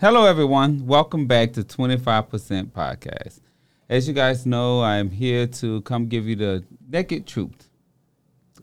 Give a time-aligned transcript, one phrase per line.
[0.00, 0.86] Hello, everyone.
[0.86, 3.40] Welcome back to 25% Podcast.
[3.88, 7.68] As you guys know, I'm here to come give you the naked truth,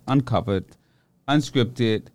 [0.07, 0.63] uncovered,
[1.27, 2.07] unscripted,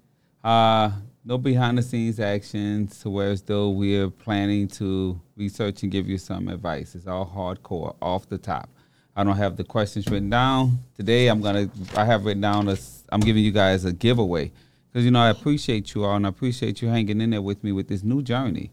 [0.43, 6.17] uh, no behind the scenes actions, whereas though we're planning to research and give you
[6.17, 6.95] some advice.
[6.95, 8.71] It's all hardcore, off the top.
[9.15, 11.29] I don't have the questions written down today.
[11.29, 11.69] I'm gonna.
[11.95, 12.71] I have written down.
[12.71, 12.77] A,
[13.13, 14.51] I'm giving you guys a giveaway
[14.91, 17.63] because you know I appreciate you all and I appreciate you hanging in there with
[17.63, 18.71] me with this new journey.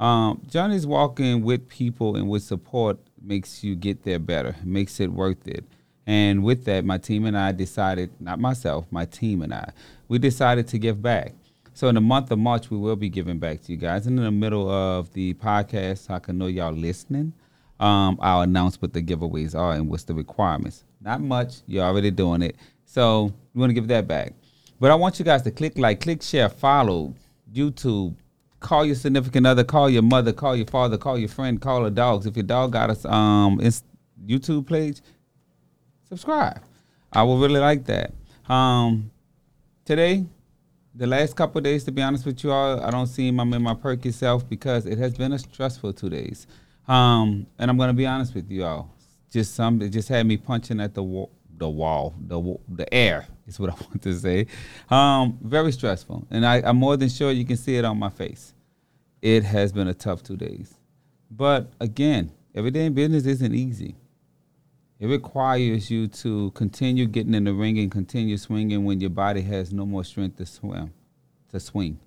[0.00, 5.12] Um, journey's walking with people and with support makes you get there better, makes it
[5.12, 5.62] worth it.
[6.06, 9.72] And with that, my team and I decided, not myself, my team and I,
[10.08, 11.34] we decided to give back.
[11.74, 14.06] So in the month of March, we will be giving back to you guys.
[14.06, 17.34] And in the middle of the podcast, so I can know y'all listening,
[17.78, 20.84] um, I'll announce what the giveaways are and what's the requirements.
[21.02, 22.56] Not much, you're already doing it.
[22.86, 24.32] So we want to give that back.
[24.80, 27.14] But I want you guys to click like, click share, follow,
[27.52, 28.16] YouTube,
[28.60, 31.90] call your significant other, call your mother, call your father, call your friend, call the
[31.90, 32.26] dogs.
[32.26, 33.58] If your dog got a um
[34.24, 35.00] YouTube page,
[36.08, 36.60] subscribe.
[37.12, 38.12] I would really like that.
[38.48, 39.10] Um,
[39.84, 40.26] today,
[40.94, 43.62] the last couple days, to be honest with you all, I don't seem I'm in
[43.62, 46.46] my perky self because it has been a stressful two days.
[46.86, 48.94] Um, and I'm gonna be honest with you all.
[49.30, 51.30] Just some, it just had me punching at the wall,
[51.60, 54.46] the wall, the the air is what I want to say.
[54.90, 58.10] Um, very stressful, and I, I'm more than sure you can see it on my
[58.10, 58.54] face.
[59.22, 60.74] It has been a tough two days,
[61.30, 63.94] but again, every day in business isn't easy.
[64.98, 69.40] It requires you to continue getting in the ring and continue swinging when your body
[69.42, 70.92] has no more strength to swim,
[71.50, 71.98] to swing.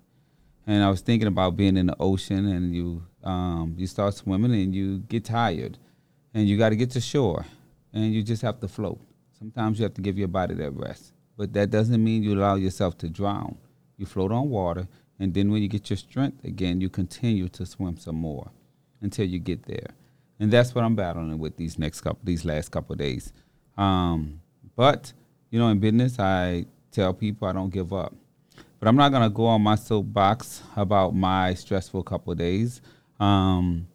[0.66, 4.52] And I was thinking about being in the ocean, and you um, you start swimming
[4.52, 5.78] and you get tired,
[6.34, 7.46] and you got to get to shore,
[7.92, 9.00] and you just have to float.
[9.44, 12.54] Sometimes you have to give your body that rest, but that doesn't mean you allow
[12.54, 13.58] yourself to drown.
[13.98, 17.66] You float on water, and then when you get your strength again, you continue to
[17.66, 18.50] swim some more
[19.02, 19.88] until you get there.
[20.40, 23.34] And that's what I'm battling with these next couple, these last couple days.
[23.76, 24.40] Um,
[24.76, 25.12] but
[25.50, 28.14] you know, in business, I tell people I don't give up.
[28.80, 32.80] But I'm not gonna go on my soapbox about my stressful couple days.
[33.20, 33.88] Um,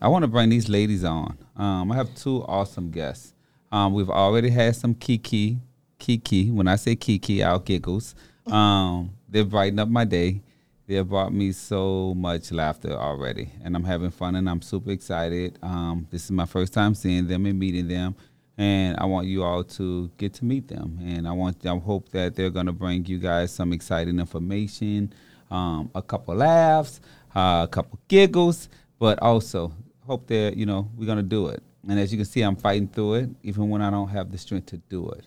[0.00, 1.36] I want to bring these ladies on.
[1.54, 3.34] Um, I have two awesome guests.
[3.76, 5.58] Um, we've already had some Kiki,
[5.98, 6.50] Kiki.
[6.50, 8.14] When I say Kiki, I'll giggles.
[8.46, 10.40] Um, they brighten up my day.
[10.86, 14.92] They have brought me so much laughter already, and I'm having fun, and I'm super
[14.92, 15.58] excited.
[15.62, 18.16] Um, this is my first time seeing them and meeting them,
[18.56, 20.98] and I want you all to get to meet them.
[21.04, 25.12] And I want, I hope that they're gonna bring you guys some exciting information,
[25.50, 27.02] um, a couple laughs,
[27.34, 29.70] uh, a couple giggles, but also
[30.06, 31.62] hope that you know we're gonna do it.
[31.88, 34.38] And as you can see, I'm fighting through it, even when I don't have the
[34.38, 35.26] strength to do it.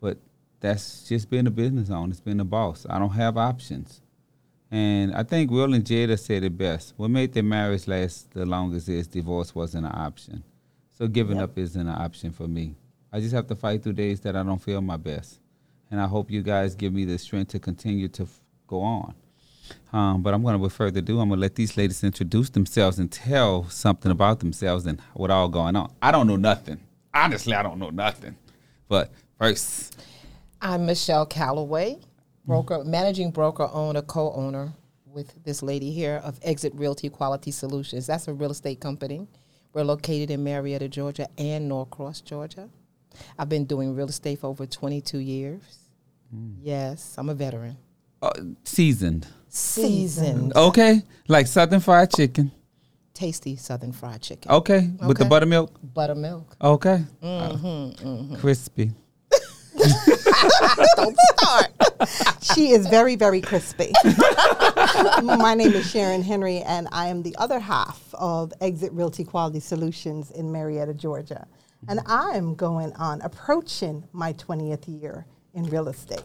[0.00, 0.18] But
[0.60, 2.10] that's just being a business owner.
[2.10, 2.86] It's being a boss.
[2.88, 4.00] I don't have options.
[4.70, 6.94] And I think Will and Jada said it best.
[6.96, 10.44] What made their marriage last the longest is divorce wasn't an option.
[10.96, 11.50] So giving yep.
[11.50, 12.76] up isn't an option for me.
[13.12, 15.40] I just have to fight through days that I don't feel my best.
[15.90, 19.14] And I hope you guys give me the strength to continue to f- go on.
[19.92, 22.50] Um, but I'm going to, with further ado, I'm going to let these ladies introduce
[22.50, 25.92] themselves and tell something about themselves and what all going on.
[26.00, 26.80] I don't know nothing.
[27.12, 28.36] Honestly, I don't know nothing.
[28.88, 30.00] But first,
[30.60, 31.98] I'm Michele Calloway,
[32.44, 32.90] broker, mm-hmm.
[32.90, 34.72] managing broker, owner, co-owner
[35.06, 38.06] with this lady here of Exit Realty Quality Solutions.
[38.06, 39.26] That's a real estate company.
[39.72, 42.68] We're located in Marietta, Georgia, and Norcross, Georgia.
[43.38, 45.78] I've been doing real estate for over 22 years.
[46.34, 46.56] Mm.
[46.62, 47.76] Yes, I'm a veteran.
[48.22, 48.32] Uh,
[48.64, 49.26] seasoned.
[49.48, 50.54] Seasoned.
[50.54, 52.52] Okay, like Southern Fried Chicken.
[53.14, 54.50] Tasty Southern Fried Chicken.
[54.50, 55.06] Okay, okay.
[55.06, 55.78] with the buttermilk.
[55.82, 56.56] Buttermilk.
[56.60, 57.04] Okay.
[57.22, 58.34] Mm-hmm, uh, mm-hmm.
[58.36, 58.92] Crispy.
[60.96, 61.70] Don't start.
[62.54, 63.92] she is very, very crispy.
[65.22, 69.60] My name is Sharon Henry, and I am the other half of Exit Realty Quality
[69.60, 71.46] Solutions in Marietta, Georgia.
[71.88, 76.20] And I'm going on approaching my 20th year in real estate.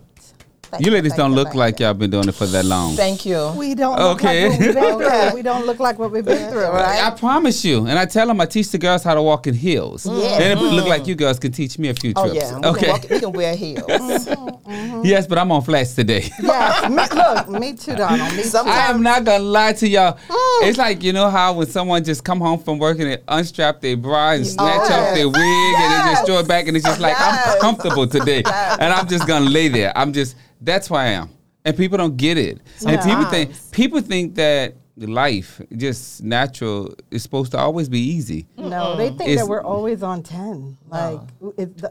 [0.72, 2.96] Thank you ladies don't look like y'all been doing it for that long.
[2.96, 3.53] Thank you.
[3.56, 4.50] We don't okay.
[4.50, 5.36] look like what we've been through.
[5.36, 7.03] We don't look like what we've been through, right?
[7.03, 7.85] I promise you.
[7.88, 10.06] And I tell them I teach the girls how to walk in heels.
[10.06, 10.40] Yeah.
[10.40, 10.76] Then it mm.
[10.76, 12.29] look like you girls can teach me a few trips.
[12.29, 12.59] Oh, yeah.
[12.59, 12.79] We okay.
[12.79, 13.84] Can walk, we can wear heels.
[13.88, 15.02] mm-hmm, mm-hmm.
[15.06, 16.29] Yes, but I'm on flats today.
[16.41, 16.90] yes.
[16.90, 18.35] Me, look, me too, Donald.
[18.35, 18.58] Me too.
[18.58, 20.14] I am not going to lie to y'all.
[20.14, 20.67] Mm.
[20.67, 23.82] It's like, you know how when someone just come home from work and they unstrap
[23.82, 25.82] their bra and snatch oh, off their wig yes.
[25.82, 27.53] and they just throw it back and it's just like, yes.
[27.56, 28.44] I'm comfortable today.
[28.46, 29.91] And I'm just going to lay there.
[29.96, 30.35] I'm just,
[30.66, 31.29] that's why I am
[31.64, 32.59] and people don't get it.
[32.78, 33.06] Sometimes.
[33.06, 38.47] And people think people think that life just natural is supposed to always be easy.
[38.58, 40.78] No, they think it's, that we're always on ten.
[40.88, 41.20] Like,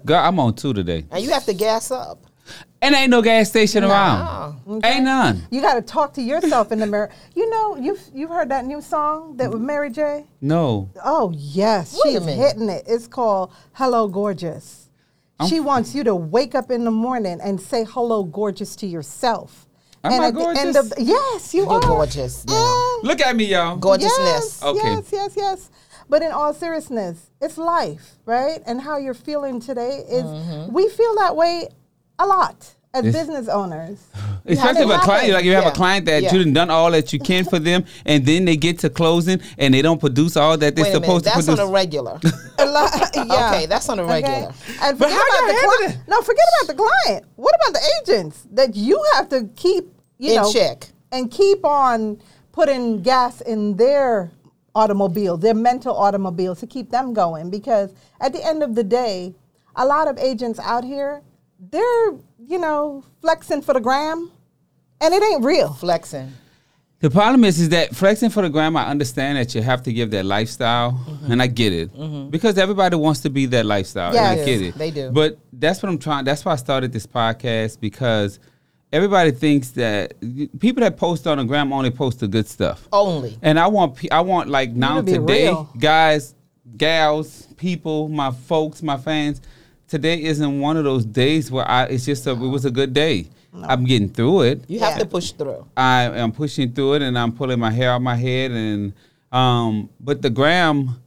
[0.05, 1.05] girl, I'm on two today.
[1.11, 2.25] And you have to gas up.
[2.83, 3.89] and ain't no gas station No.
[3.91, 4.61] around.
[4.69, 4.95] Okay?
[4.97, 5.43] Ain't none.
[5.51, 7.11] You got to talk to yourself in the mirror.
[7.35, 10.25] You know, you've you've heard that new song that with Mary J.
[10.41, 10.91] No.
[11.05, 12.47] Oh yes, Wait a she's minute.
[12.47, 12.85] hitting it.
[12.87, 14.84] It's called "Hello Gorgeous."
[15.49, 19.67] She wants you to wake up in the morning and say "Hello Gorgeous" to yourself.
[20.05, 20.93] Am and I at the end gorgeous?
[20.93, 22.53] of yes, you You're are gorgeous now.
[22.55, 23.03] Mm.
[23.05, 23.77] Look at me, y'all.
[23.77, 24.61] Gorgeousness.
[24.61, 24.93] Yes, Okay.
[24.93, 25.71] yes, yes, yes.
[26.09, 28.61] But in all seriousness, it's life, right?
[28.67, 30.73] And how you're feeling today is Mm-hmm.
[30.73, 31.69] we feel that way
[32.19, 33.99] a lot as It's- business owners.
[34.47, 35.71] Especially with a client, like you have Yeah.
[35.71, 36.35] a client that Yeah.
[36.35, 39.75] you done all that you can for them, and then they get to closing and
[39.75, 41.03] they don't produce all that they're a minute.
[41.05, 41.61] supposed to That's produce.
[41.61, 42.21] on a regular.
[42.59, 43.23] A lot- yeah.
[43.55, 44.53] Okay, that's on a regular.
[44.83, 45.99] And But forget how about the client.
[46.09, 47.25] No, forget about the client.
[47.37, 50.87] What about the agents that you have to keep you In know, check.
[51.11, 52.19] and keep on
[52.53, 54.31] putting gas in their
[54.75, 57.51] automobile, their mental automobile to keep them going?
[57.51, 57.91] Because
[58.21, 59.35] at the end of the day,
[59.77, 61.23] a lot of agents out here,
[61.71, 62.13] they're
[62.49, 64.31] you know flexing for the gram,
[65.01, 65.73] and it ain't real.
[65.73, 66.33] Flexing.
[67.01, 68.77] The problem is, is that flexing for the gram.
[68.79, 71.33] I understand that you have to give that lifestyle, Mm-hmm.
[71.33, 74.47] and I get it because everybody wants to be that lifestyle, Yeah, I Yes.
[74.47, 74.75] get it.
[74.77, 75.11] They do.
[75.11, 76.25] But that's what I'm trying.
[76.25, 78.39] That's why I started this podcast because
[78.91, 80.15] everybody thinks that
[80.61, 82.89] people that post on the gram only post the good stuff.
[82.93, 83.37] Only.
[83.43, 85.69] And I want, pe- I want like now today, real.
[85.79, 86.35] guys,
[86.77, 89.41] gals, people, my folks, my fans.
[89.89, 91.85] Today isn't one of those days where I.
[91.85, 92.31] It's just a.
[92.33, 93.29] It was a good day.
[93.63, 94.65] I'm getting through it.
[94.67, 95.05] You have Yeah.
[95.05, 95.65] to push through.
[95.77, 98.93] I am pushing through it, and I'm pulling my hair out my head, and
[99.31, 99.89] um.
[100.01, 101.01] But the gram,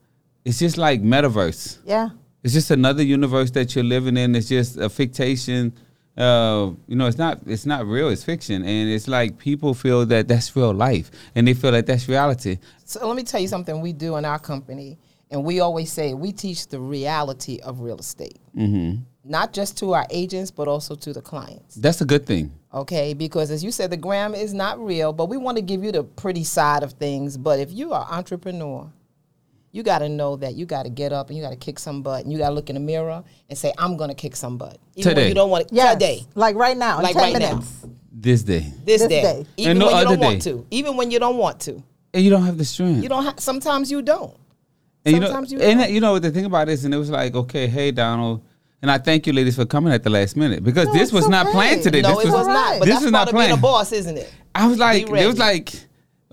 [0.45, 1.79] it's just like metaverse.
[1.85, 2.09] Yeah.
[2.43, 4.35] It's just another universe that you're living in.
[4.35, 5.73] It's just a fictation.
[6.15, 7.39] Uh, you know, it's not.
[7.45, 8.09] It's not real.
[8.09, 11.85] It's fiction, and it's like people feel that that's real life, and they feel that
[11.87, 12.57] that's reality.
[12.85, 14.97] So let me tell you something we do in our company,
[15.31, 19.01] and we always say we teach the reality of real estate, mm-hmm.
[19.23, 21.75] not just to our agents, but also to the clients.
[21.75, 22.51] That's a good thing.
[22.73, 25.83] Okay, because as you said, the gram is not real, but we want to give
[25.83, 27.37] you the pretty side of things.
[27.37, 28.91] But if you are entrepreneur,
[29.71, 31.79] you got to know that you got to get up and you got to kick
[31.79, 34.15] some butt, and you got to look in the mirror and say, "I'm going to
[34.15, 35.21] kick some butt." Even Today.
[35.21, 35.93] when you don't want it Yes.
[35.93, 37.63] today, Like right now, Like 10 right now.
[38.11, 39.45] This day, this, This day, day.
[39.57, 41.83] even And no when you don't want to, even when you don't want to,
[42.13, 43.03] and you don't have the strength.
[43.03, 43.23] you don't.
[43.23, 44.35] Ha- sometimes you don't.
[45.07, 45.91] And you know, you and don't.
[45.91, 48.43] you know what the thing about this, and it was like, okay, hey Donald,
[48.81, 51.11] and I thank you, ladies, for coming at the last minute because No, this it's
[51.13, 52.01] was not planned today.
[52.01, 52.53] No, this it was alright.
[52.53, 52.79] not.
[52.79, 54.31] But this that's was not of being a boss, isn't it?
[54.53, 55.73] I was like, it was like,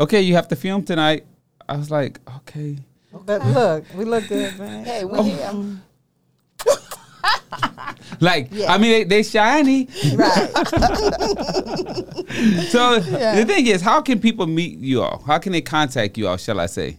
[0.01, 1.25] okay, you have to film tonight.
[1.69, 2.77] I was like, okay.
[3.25, 4.85] But look, we look good, man.
[4.85, 5.23] Hey, we Oh.
[5.23, 5.81] here.
[8.21, 8.73] Like, Yeah.
[8.73, 9.89] I mean, they, they shiny.
[10.15, 10.51] Right.
[12.69, 15.23] So the thing is, how can people meet you all?
[15.27, 16.37] How can they contact you all?
[16.37, 16.99] Shall I say?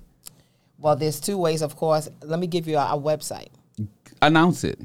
[0.85, 2.07] Well, there's two ways, of course.
[2.21, 3.47] Let me give you our, our website.
[4.21, 4.79] Announce it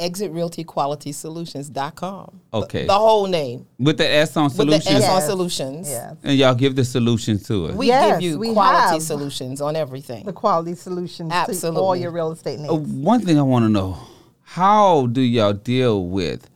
[0.00, 2.40] ExitRealtyQualitySolutions.com.
[2.50, 2.86] The- Okay.
[2.88, 3.64] The, whole name.
[3.78, 4.86] with the S on solutions.
[4.86, 5.88] With solutions, the S on solutions.
[5.88, 6.16] Yes.
[6.24, 7.76] and y'all give the solutions to it.
[7.76, 9.02] We Yes, give you we quality have.
[9.02, 10.26] solutions on everything.
[10.26, 12.72] The quality solutions to all your real estate needs.
[12.72, 13.98] Uh, one thing I want to know:
[14.42, 16.50] How do y'all deal with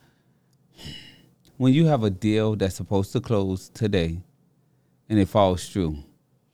[1.59, 4.21] when you have a deal that's supposed to close today
[5.09, 5.99] and it falls through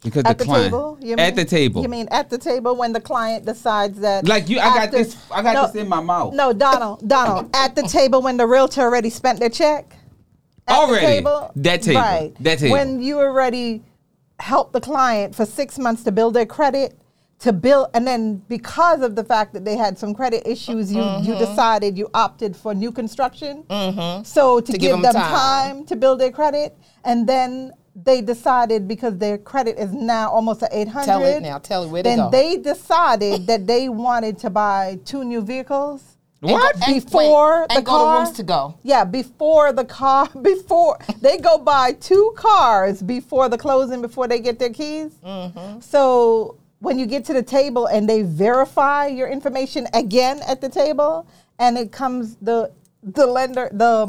[0.02, 0.98] because at the the client table?
[1.00, 1.34] You mean, at mean?
[1.36, 1.82] the table?
[1.82, 4.26] You mean at the table when the client decides that?
[4.26, 4.58] like you?
[4.58, 5.16] I got this.
[5.30, 6.34] I got No, this in my mouth.
[6.34, 9.96] No, Donald, Donald, at the table when the realtor already spent their check.
[10.66, 11.24] At the Already.
[11.56, 12.00] That table.
[12.00, 12.32] Right.
[12.40, 12.72] That table.
[12.72, 13.82] When you already
[14.38, 16.98] helped the client for six months to build their credit,
[17.40, 21.00] to build, and then because of the fact that they had some credit issues, you
[21.00, 21.38] you mm-hmm.
[21.38, 23.64] decided you opted for new construction.
[23.64, 24.24] Mm-hmm.
[24.24, 25.76] So to, give give, them them time.
[25.76, 25.86] time.
[25.86, 30.70] to build their credit, and then they decided because their credit is now almost at
[30.72, 31.06] eight hundred.
[31.06, 31.58] Tell it now.
[31.58, 32.30] Tell it where to Then go.
[32.30, 36.02] they decided that they wanted to buy two new vehicles.
[36.40, 36.74] What?
[36.86, 38.16] and Before wait, the and car?
[38.16, 38.78] to rooms to go.
[38.82, 44.40] Yeah, before the car, before they go buy two cars before the closing, before they
[44.40, 45.12] get their keys.
[45.24, 45.80] Mm-hmm.
[45.80, 50.70] So when you get to the table and they verify your information again at the
[50.70, 51.26] table,
[51.58, 54.06] and it comes the the lender the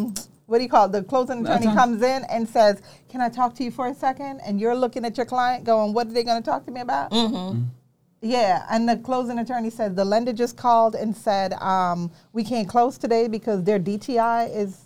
[0.51, 0.91] what do you call it?
[0.91, 4.39] The closing attorney comes in and says, "Can I talk to you for a second?
[4.45, 6.81] And you're looking at your client, going, "What are they going to talk to me
[6.81, 7.63] about?" Mm-hmm.
[8.23, 12.67] Yeah, and the closing attorney said the lender just called and said um, we can't
[12.69, 14.77] close today because their DTI is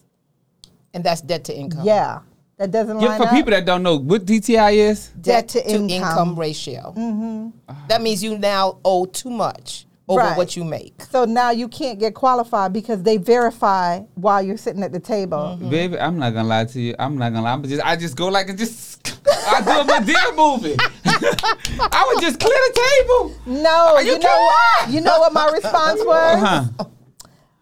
[0.93, 1.83] And that's debt to income.
[1.85, 2.19] yeah
[2.57, 3.31] that doesn't Yeah, for up.
[3.31, 5.89] people that don't know what DTI is, Debt, Debt to to, income.
[5.91, 6.39] income.
[6.39, 6.93] ratio.
[6.97, 7.87] Mm-hmm.
[7.89, 10.37] That means you now owe too much over Right.
[10.37, 11.01] what you make.
[11.09, 15.57] so now you can't get qualified because they verify while you're sitting at the table.
[15.69, 15.97] baby.
[15.99, 16.95] I'm not gonna lie to you.
[16.99, 17.53] I'm not gonna lie.
[17.53, 20.75] I'm just I just go like and just I do a Madea movie.
[21.05, 23.35] I would just clear the table.
[23.63, 24.89] No, Are you you, know what?
[24.91, 26.43] You know what my response was?
[26.43, 26.85] Uh-huh.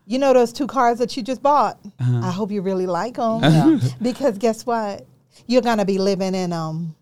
[0.06, 1.80] You know those two cars that you just bought?
[2.00, 2.22] Uh-huh.
[2.28, 3.80] I hope you really like them.
[4.02, 5.06] because guess what?
[5.48, 6.96] You're going to be living in them.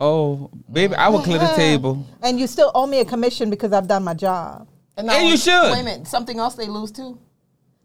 [0.00, 2.04] Oh, baby, I will clear the table.
[2.22, 4.66] And you still owe me a commission because I've done my job.
[4.98, 5.72] And And you should.
[5.72, 6.06] Wait a minute.
[6.08, 7.18] Something else they lose too.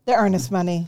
[0.06, 0.88] The earnest money.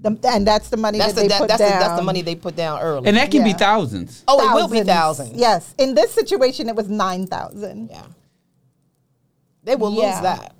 [0.00, 1.72] The, and that's the money That's that the they that, put that's down.
[1.72, 3.08] the that's the money they put down early.
[3.08, 4.22] And that can be thousands.
[4.28, 5.32] oh, it will be thousands.
[5.34, 5.74] Yes.
[5.78, 8.02] In this situation, it was 9000 Yeah.
[9.64, 10.12] They will Yeah.
[10.12, 10.54] lose that.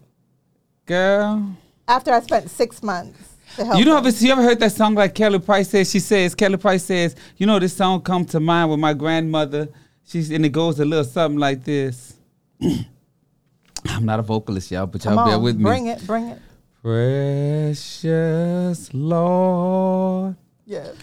[0.86, 1.50] Girl.
[1.86, 3.18] After I spent six months
[3.58, 4.06] You know, them.
[4.06, 7.14] if you ever heard that song like Kelly Price says, she says, Kelly Price says,
[7.36, 9.68] you know, this song come to mind with my grandmother.
[10.06, 12.14] She's and it goes a little something like this.
[13.88, 15.64] I'm not a vocalist, y'all, but y'all Come bear on, with me.
[15.64, 16.40] bring it, bring it.
[16.82, 20.36] Precious Lord,
[20.66, 20.94] Yes.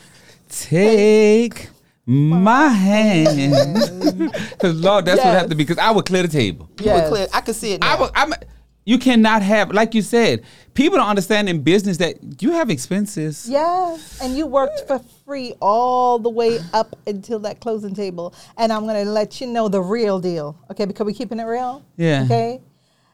[0.49, 1.69] take
[2.05, 4.17] my hand.
[4.51, 5.41] Because Lord, that's what Yes.
[5.41, 5.63] have to be.
[5.63, 6.69] Because I would clear the table.
[6.79, 7.09] You Yes.
[7.09, 7.27] clear.
[7.33, 8.01] I could see it I now.
[8.01, 8.33] would, I'm,
[8.85, 13.47] you cannot have, like you said, people don't understand in business that you have expenses.
[13.49, 18.33] Yes, and you worked for free all the way up until that closing table.
[18.57, 20.85] And I'm going to let you know the real deal, okay?
[20.85, 21.83] Because we're keeping it real.
[21.97, 22.23] Yeah.
[22.25, 22.59] Okay.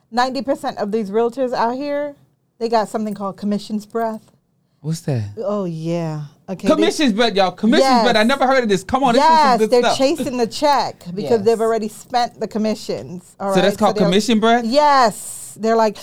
[0.10, 2.16] Ninety percent of these realtors out here,
[2.60, 4.32] they got something called commissions breath.
[4.80, 5.32] What's that?
[5.38, 6.26] Oh yeah.
[6.50, 6.68] Okay.
[6.68, 8.06] they- Commissions, but y'all, commissions, Yes.
[8.08, 8.84] but I never heard of this.
[8.84, 9.98] Come on, this is some yes, good they're stuff.
[9.98, 11.42] chasing the check because Yes.
[11.46, 13.36] they've already spent the commissions.
[13.38, 13.64] All So right.
[13.64, 14.64] that's called they're- commission breath?
[14.64, 15.98] Yes, they're like,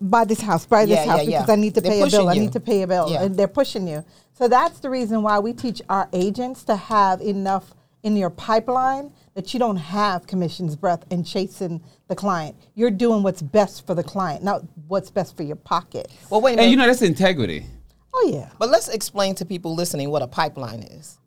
[0.00, 1.40] buy this house, buy this Yeah, house yeah, yeah.
[1.42, 2.10] because I need to They're pay a bill.
[2.24, 3.24] pushing I need to pay a bill, Yeah.
[3.24, 4.04] and they're pushing you.
[4.38, 9.10] So that's the reason why we teach our agents to have enough in your pipeline
[9.34, 12.56] that you don't have commissions breath and chasing the client.
[12.74, 16.10] You're doing what's best for the client, not what's best for your pocket.
[16.30, 16.62] well, wait a minute.
[16.64, 17.66] And you know, that's integrity.
[18.14, 18.50] Oh yeah.
[18.58, 21.18] but let's explain to people listening what a pipeline is.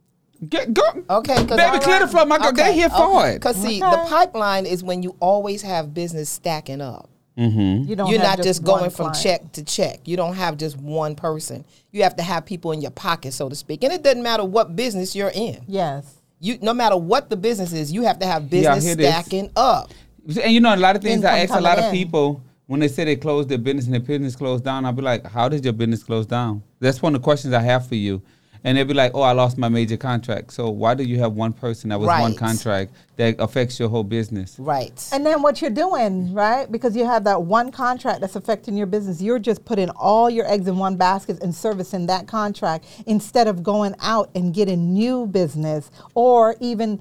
[0.48, 0.84] Get, go.
[1.10, 2.26] Okay, 'cause Baby, all clear the floor.
[2.26, 3.34] My girl, they here for it.
[3.36, 3.92] Because see, Okay.
[3.92, 7.10] the pipeline is when you always have business stacking up.
[7.38, 7.90] Mm-hmm.
[7.90, 8.10] You don't.
[8.10, 9.24] You're not just one going from client.
[9.24, 10.02] check to check.
[10.08, 11.66] You don't have just one person.
[11.92, 13.84] You have to have people in your pocket, so to speak.
[13.84, 15.64] And it doesn't matter what business you're in.
[15.68, 16.17] Yes.
[16.40, 19.08] You no matter what the business is, you have to have business this?
[19.08, 19.92] stacking up.
[20.42, 22.90] And you know, a lot of things I ask a lot of people when they
[22.90, 25.64] say they closed their business and their business closed down, I'll be like, How did
[25.64, 26.62] your business close down?
[26.80, 28.22] That's one of the questions I have for you.
[28.68, 30.52] And they'd be like, Oh, I lost my major contract.
[30.52, 34.04] So why do you have one person that was one contract that affects your whole
[34.04, 34.60] business?
[34.60, 35.08] Right.
[35.14, 36.70] And then what you're doing, right?
[36.70, 40.46] Because you have that one contract that's affecting your business, you're just putting all your
[40.52, 45.28] eggs in one basket and servicing that contract instead of going out and getting new
[45.28, 47.00] business or even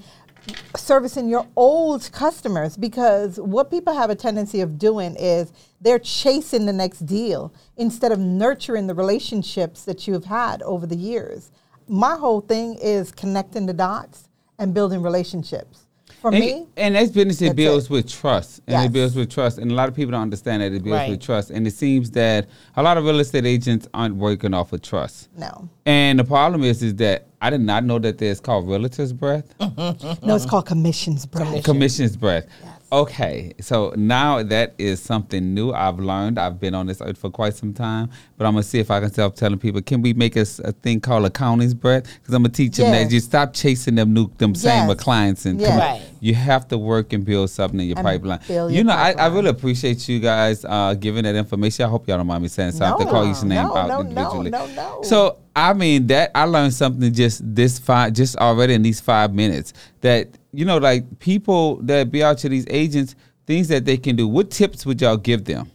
[0.76, 6.66] servicing your old customers because what people have a tendency of doing is they're chasing
[6.66, 11.50] the next deal instead of nurturing the relationships that you've had over the years.
[11.88, 15.85] My whole thing is connecting the dots and building relationships.
[16.20, 17.90] For and, me, and that's business it that's builds it.
[17.90, 18.86] with trust and Yes.
[18.86, 21.10] it builds with trust and a lot of people don't understand that it builds Right.
[21.10, 24.72] with trust and it seems that a lot of real estate agents aren't working off
[24.72, 25.68] of trust no.
[25.84, 29.54] and the problem is is that i did not know that there's called realtor's breath
[29.60, 31.62] No, it's called commissions, breath.
[31.64, 32.72] commission's breath Yes.
[32.92, 37.28] Okay so now that is something new i've learned i've been on this earth for
[37.30, 40.12] quite some time but i'm gonna see if i can stop telling people can we
[40.14, 43.12] make us a, thing called accountant's breath because i'm gonna teach them that Yes.
[43.12, 45.00] you stop chasing them new them same Yes.
[45.00, 45.70] clients and Yes.
[45.70, 46.02] come- Right.
[46.26, 48.40] You have to work and build something in your And pipeline.
[48.48, 51.84] build You your know, I, I really appreciate you guys uh, giving that information.
[51.84, 53.06] I hope y'all don't mind me saying something.
[53.06, 54.50] No, call each name no, out no, no, individually.
[54.50, 55.02] no, no.
[55.02, 59.32] So I mean that I learned something just this five, just already in these five
[59.32, 59.72] minutes.
[60.00, 63.14] That you know, like people that be out to these agents,
[63.46, 64.26] things that they can do.
[64.26, 65.70] What tips would y'all give them?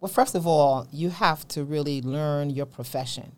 [0.00, 3.32] Well, first of all, you have to really learn your profession.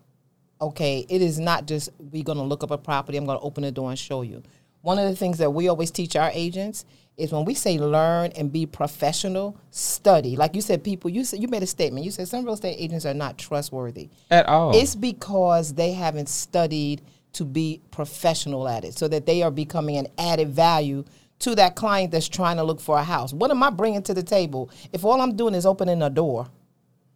[0.61, 3.43] Okay, it is not just we're going to look up a property, I'm going to
[3.43, 4.43] open the door and show you.
[4.81, 6.85] One of the things that we always teach our agents
[7.17, 10.35] is when we say learn and be professional, study.
[10.35, 12.05] Like you said, people, you said you made a statement.
[12.05, 14.09] You said some real estate agents are not trustworthy.
[14.31, 14.75] At all.
[14.75, 17.01] It's because they haven't studied
[17.33, 21.05] to be professional at it, so that they are becoming an added value
[21.39, 23.33] to that client that's trying to look for a house.
[23.33, 26.47] What am I bringing to the table if all I'm doing is opening a door?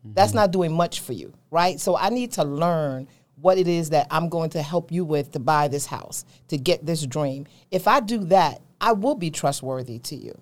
[0.03, 0.37] That's mm-hmm.
[0.37, 1.79] not doing much for you, right?
[1.79, 3.07] So I need to learn
[3.41, 6.57] what it is that I'm going to help you with to buy this house, to
[6.57, 7.45] get this dream.
[7.71, 10.39] If I do that, I will be trustworthy to you.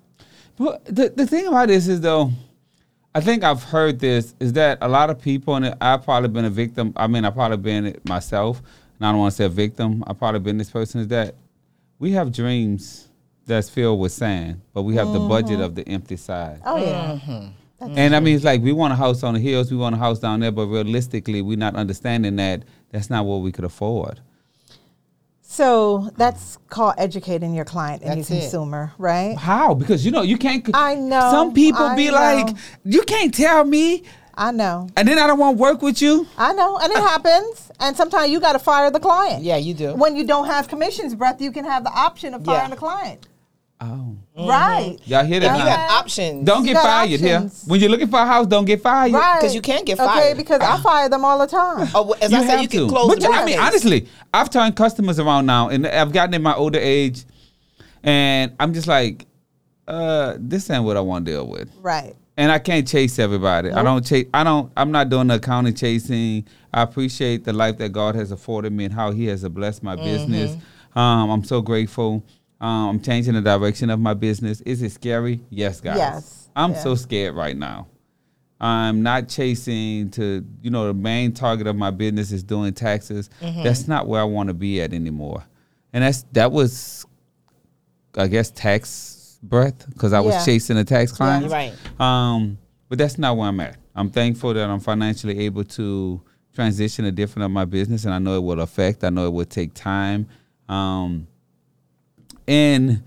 [0.57, 2.31] But the the thing about this is though,
[3.15, 6.45] I think I've heard this is that a lot of people and I've probably been
[6.45, 6.93] a victim.
[6.95, 8.61] I mean, I've probably been it myself,
[8.97, 10.03] and I don't want to say a victim.
[10.05, 11.35] I've probably been this person is that
[11.99, 13.09] we have dreams
[13.45, 16.61] that's filled with sand, but we have the budget of the empty side.
[16.65, 17.19] Oh yeah.
[17.23, 17.97] Mm-hmm.
[17.97, 19.97] And I mean, it's like we want a house on the hills, we want a
[19.97, 24.21] house down there, but realistically, we're not understanding that that's not what we could afford.
[25.41, 28.41] So that's called educating your client and That's your it.
[28.43, 29.37] consumer, right?
[29.37, 29.73] How?
[29.73, 30.67] Because you know you can't.
[30.73, 32.13] I know, Some people I be know.
[32.13, 34.03] like, you can't tell me
[34.35, 34.87] I know.
[34.95, 36.25] and then I don't want to work with you.
[36.37, 36.79] I know.
[36.79, 37.71] And it happens.
[37.79, 39.43] And sometimes you got to fire the client.
[39.43, 39.93] Yeah, you do.
[39.93, 42.53] When you don't have commissions, Breath, you can have the option of Yeah.
[42.55, 43.27] firing the client.
[43.85, 44.97] Oh, Right.
[45.05, 45.57] y'all hear If that?
[45.57, 47.35] you have options, Don't get got fired here.
[47.37, 47.63] options.
[47.67, 49.11] When you're looking for a house, don't get fired.
[49.11, 49.41] Right.
[49.41, 50.09] 'Cause you can't get fired.
[50.11, 50.37] Okay, fired.
[50.37, 51.89] because I fire them all the time.
[51.93, 52.77] Oh, well, as you I said, have you to.
[52.77, 53.65] can close but the I mean, business.
[53.67, 57.25] honestly, I've turned customers around now, and I've gotten in my older age,
[58.03, 59.25] and I'm just like,
[59.87, 61.69] uh, this ain't what I want to deal with.
[61.81, 62.15] Right.
[62.37, 63.69] And I can't chase everybody.
[63.69, 64.25] I don't chase.
[64.33, 64.71] I don't.
[64.75, 66.45] I'm not doing the accounting chasing.
[66.73, 69.95] I appreciate the life that God has afforded me and how He has blessed my
[69.95, 70.51] business.
[70.51, 70.99] Mm-hmm.
[70.99, 72.23] Um, I'm so grateful.
[72.63, 74.61] Um, I'm changing the direction of my business.
[74.61, 75.41] Is it scary?
[75.49, 75.97] Yes, guys.
[75.97, 76.49] Yes.
[76.55, 76.79] I'm Yeah.
[76.79, 77.87] so scared right now.
[78.61, 83.29] I'm not chasing to, you know, the main target of my business is doing taxes.
[83.41, 83.63] Mm-hmm.
[83.63, 85.43] That's not where I want to be at anymore.
[85.91, 87.05] And that's that was,
[88.15, 91.51] I guess, tax breath because I was chasing a tax client.
[91.51, 91.73] Right.
[91.99, 93.75] Um, but that's not where I'm at.
[93.93, 96.21] I'm thankful that I'm financially able to
[96.53, 99.03] transition a different of my business, and I know it will affect.
[99.03, 100.27] I know it will take time,
[100.69, 101.27] um,
[102.47, 103.03] and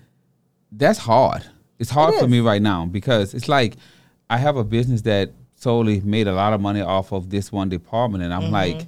[0.72, 1.44] that's hard.
[1.78, 3.76] It's hard It for me right now because it's like
[4.30, 7.68] I have a business that solely made a lot of money off of this one
[7.68, 8.52] department, and I'm Mm-hmm.
[8.52, 8.86] like,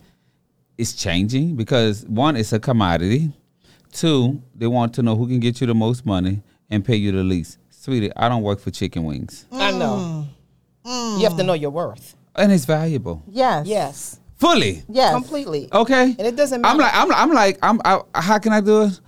[0.76, 3.32] it's changing because one, it's a commodity.
[3.92, 7.10] Two, they want to know who can get you the most money and pay you
[7.12, 7.58] the least.
[7.70, 9.46] Sweetie, I don't work for chicken wings.
[9.50, 10.26] I know.
[10.84, 11.18] Mm.
[11.18, 12.14] You have to know your worth.
[12.36, 13.66] and it's valuable Yes.
[13.66, 14.20] Yes.
[14.36, 14.82] fully.
[14.88, 15.12] Yes.
[15.14, 15.68] Completely.
[15.72, 16.72] Okay, And it doesn't matter.
[16.72, 17.80] I'm like, I'm, I'm like, I'm.
[18.14, 19.00] I, how can I do it?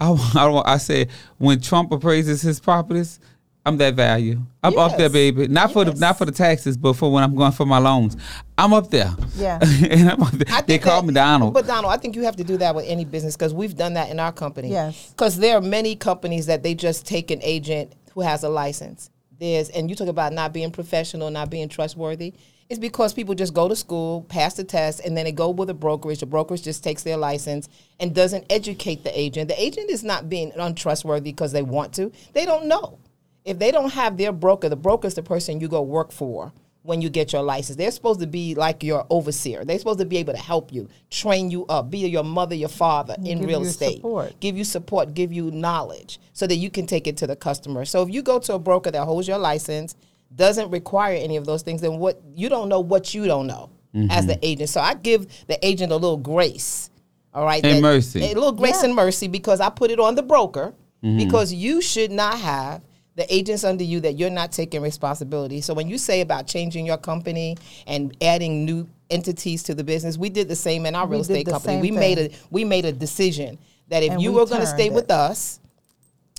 [0.00, 3.20] I, I, don't- I say when Trump appraises his properties,
[3.64, 4.42] I'm that value.
[4.62, 5.48] I'm up there, baby.
[5.48, 8.16] Not for the not for the taxes, but for when I'm going for my loans.
[8.56, 9.12] I'm up there.
[9.34, 9.58] Yeah.
[9.90, 10.62] and I'm up there.
[10.62, 11.52] They call that- me Donald.
[11.52, 13.94] But Donald, I think you have to do that with any business because we've done
[13.94, 14.70] that in our company.
[14.70, 15.10] Yes.
[15.10, 19.10] Because there are many companies that they just take an agent who has a license.
[19.38, 22.34] There's and you talk about not being professional, not being trustworthy.
[22.68, 25.70] It's because people just go to school, pass the test, and then they go with
[25.70, 26.18] a brokerage.
[26.18, 27.68] The brokerage just takes their license
[28.00, 29.48] and doesn't educate the agent.
[29.48, 32.10] The agent is not being untrustworthy because they want to.
[32.32, 32.98] They don't know.
[33.44, 36.52] If they don't have their broker, the broker is the person you go work for
[36.82, 37.76] when you get your license.
[37.76, 39.64] They're supposed to be like your overseer.
[39.64, 42.68] They're supposed to be able to help you, train you up, be your mother, your
[42.68, 44.40] father in give real estate, support.
[44.40, 47.84] give you support, give you knowledge so that you can take it to the customer.
[47.84, 49.94] So if you go to a broker that holds your license,
[50.34, 53.70] doesn't require any of those things, then what you don't know what you don't know
[54.10, 54.68] as the agent.
[54.68, 56.90] So I give the agent a little grace.
[57.32, 57.64] All right.
[57.64, 58.22] And that- mercy.
[58.24, 58.86] A little grace Yeah.
[58.88, 61.18] and mercy because I put it on the broker Mm-hmm.
[61.18, 62.80] because you should not have
[63.16, 65.60] the agents under you that you're not taking responsibility.
[65.60, 70.16] So when you say about changing your company and adding new entities to the business,
[70.18, 71.74] we did the same in our We real estate company.
[71.74, 73.58] same We made a we made a decision
[73.88, 75.60] that if And you we were going to stay turned with us,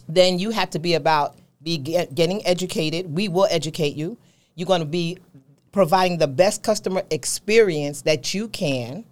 [0.09, 1.35] then you have to be about
[1.67, 3.13] be get, getting educated.
[3.13, 4.17] We will educate you.
[4.55, 5.17] You're going to be
[5.73, 9.03] providing the best customer experience that you can.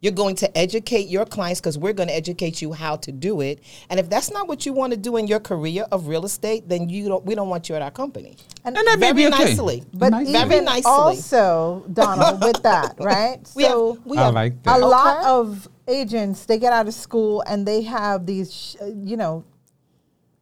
[0.00, 3.40] You're going to educate your clients because we're going to educate you how to do
[3.40, 3.60] it.
[3.88, 6.68] And if that's not what you want to do in your career of real estate,
[6.68, 7.24] then you don't.
[7.24, 8.36] We don't want you at our company.
[8.64, 9.44] And, and that may Very be okay.
[9.44, 9.84] nicely.
[9.94, 10.28] but Nice.
[10.28, 10.90] even Very nicely.
[10.90, 13.38] also, Donald, with that, right?
[13.54, 14.80] We have- so we I have- like a that.
[14.80, 15.28] lot Okay.
[15.28, 19.44] of agents they get out of school and they have these sh- you know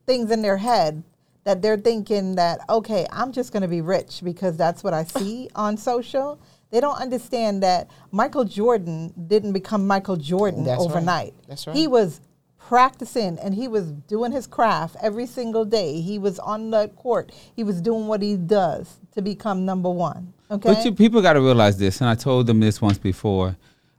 [0.07, 1.03] things in their head
[1.45, 5.05] that they're thinking that okay i'm just going to be rich because that's what i
[5.19, 10.91] see on social they don't understand that michael jordan didn't become michael jordan That's right.
[10.91, 11.77] overnight That's right.
[11.77, 12.21] he was
[12.59, 17.33] practicing and he was doing his craft every single day he was on the court
[17.57, 21.33] he was doing what he does to become number one okay But you, people got
[21.33, 23.57] to realize this, and I told them this once before.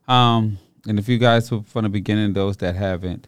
[0.08, 3.28] Um, and if you guys were from the beginning, those that haven't,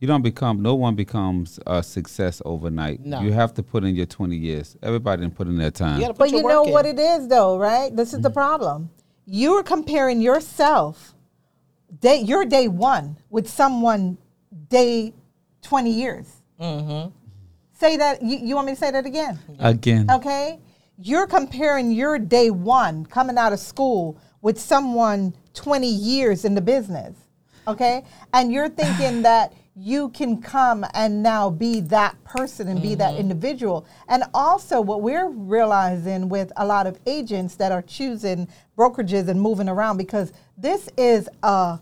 [0.00, 0.62] you don't become.
[0.62, 3.00] No one becomes a success overnight.
[3.04, 3.20] No.
[3.20, 4.76] You have to put in your twenty years.
[4.82, 5.96] Everybody didn't put in their time.
[5.96, 7.94] You got to put But you know work what it is, though, right?
[7.94, 8.16] This Mm-hmm.
[8.18, 8.90] is the problem.
[9.26, 11.14] You're comparing yourself,
[12.00, 14.16] day, your day one, with someone
[14.68, 15.12] day
[15.62, 16.26] 20 years.
[16.60, 17.10] Mm-hmm.
[17.72, 18.22] Say that.
[18.22, 19.38] You, you want me to say that again?
[19.58, 20.60] Again, Okay?
[21.00, 26.60] You're comparing your day one coming out of school with someone 20 years in the
[26.60, 27.14] business.
[27.68, 28.04] Okay?
[28.32, 33.12] And you're thinking that you can come and now be that person and be that
[33.12, 33.20] mm-hmm.
[33.20, 33.86] individual.
[34.08, 39.40] And also, what we're realizing with a lot of agents that are choosing brokerages and
[39.40, 41.78] moving around because this is a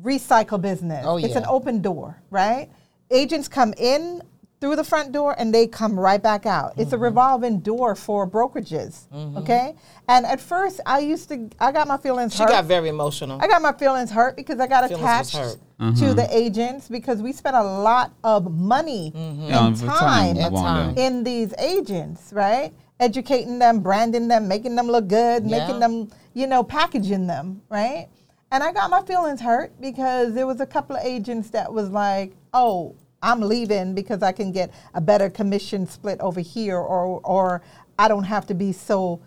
[0.00, 1.04] recycle business.
[1.06, 1.26] Oh, yeah.
[1.26, 2.70] It's an open door, right?
[3.10, 4.22] Agents come in
[4.64, 6.72] through the front door and they come right back out.
[6.78, 6.94] It's Mm-hmm.
[6.94, 9.04] a revolving door for brokerages,
[9.36, 9.74] okay?
[10.08, 12.48] And at first, I used to, I got my feelings She hurt.
[12.48, 13.38] got very emotional.
[13.42, 15.58] I got my feelings hurt because I got Feelings attached hurt.
[15.98, 19.52] to the agents because we spent a lot of money Mm-hmm.
[19.52, 20.96] And for time, you time.
[20.96, 22.72] in these agents, right?
[23.00, 25.58] educating them, branding them, making them look good, Yeah.
[25.58, 28.06] making them, you know, packaging them, right?
[28.52, 31.90] And I got my feelings hurt because there was a couple of agents that was
[31.90, 37.20] like, "Oh, I'm leaving because I can get a better commission split over here, or
[37.24, 37.62] or
[37.98, 39.20] I don't have to be so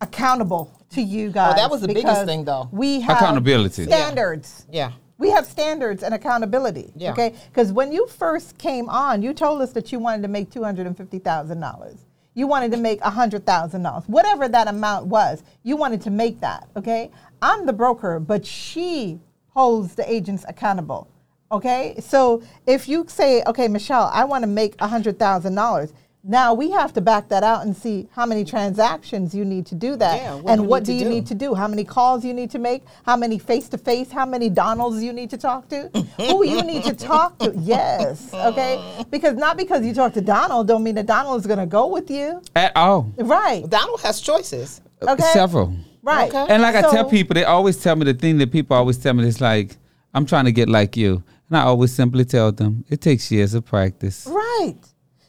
[0.00, 2.68] accountable to you guys." Oh, that was the biggest thing, though.
[2.72, 3.82] We have Accountability.
[3.84, 3.96] Yeah.
[3.96, 4.66] standards.
[4.72, 4.92] Yeah.
[5.18, 6.92] We have standards and accountability.
[6.96, 7.12] Yeah.
[7.12, 7.34] Okay.
[7.50, 10.64] Because when you first came on, you told us that you wanted to make two
[10.64, 11.98] hundred and fifty thousand dollars.
[12.34, 15.42] You wanted to make hundred thousand dollars, whatever that amount was.
[15.64, 16.68] You wanted to make that.
[16.76, 17.10] Okay.
[17.42, 19.18] I'm the broker, but she
[19.50, 21.08] holds the agents accountable.
[21.50, 21.94] Okay.
[22.00, 25.92] So if you say, okay, Michele, I want to make hundred thousand dollars.
[26.24, 29.74] Now we have to back that out and see how many transactions you need to
[29.76, 31.08] do that, Yeah, what and do what do you do?
[31.08, 31.54] need to do?
[31.54, 32.82] How many calls you need to make?
[33.06, 34.10] How many face to face?
[34.10, 35.88] How many Donalds you need to talk to?
[36.18, 37.54] Who you need to talk to?
[37.60, 39.04] Yes, okay.
[39.10, 41.86] Because not because you talk to Donald don't mean that Donald is going to go
[41.86, 43.10] with you, At all.
[43.16, 43.64] right?
[43.70, 44.80] Donald has choices.
[45.00, 45.12] Okay.
[45.22, 45.72] Uh, several.
[46.02, 46.28] Right.
[46.28, 46.46] Okay.
[46.52, 49.14] And like I tell people, they always tell me the thing that people always tell
[49.14, 49.76] me is like,
[50.12, 51.22] I'm trying to get like you.
[51.48, 54.26] And I always simply tell them, it takes years of practice.
[54.26, 54.76] Right.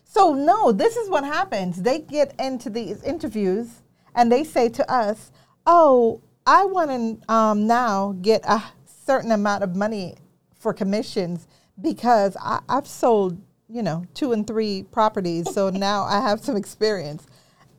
[0.04, 1.82] So no, this is what happens.
[1.82, 3.82] They get into these interviews
[4.16, 5.32] and they say to us,
[5.66, 8.62] "Oh, I want to um, now get a
[9.06, 10.16] certain amount of money
[10.60, 11.48] for commissions
[11.80, 16.58] because I, I've sold, you know, two and three properties, so now I have some
[16.58, 17.28] experience."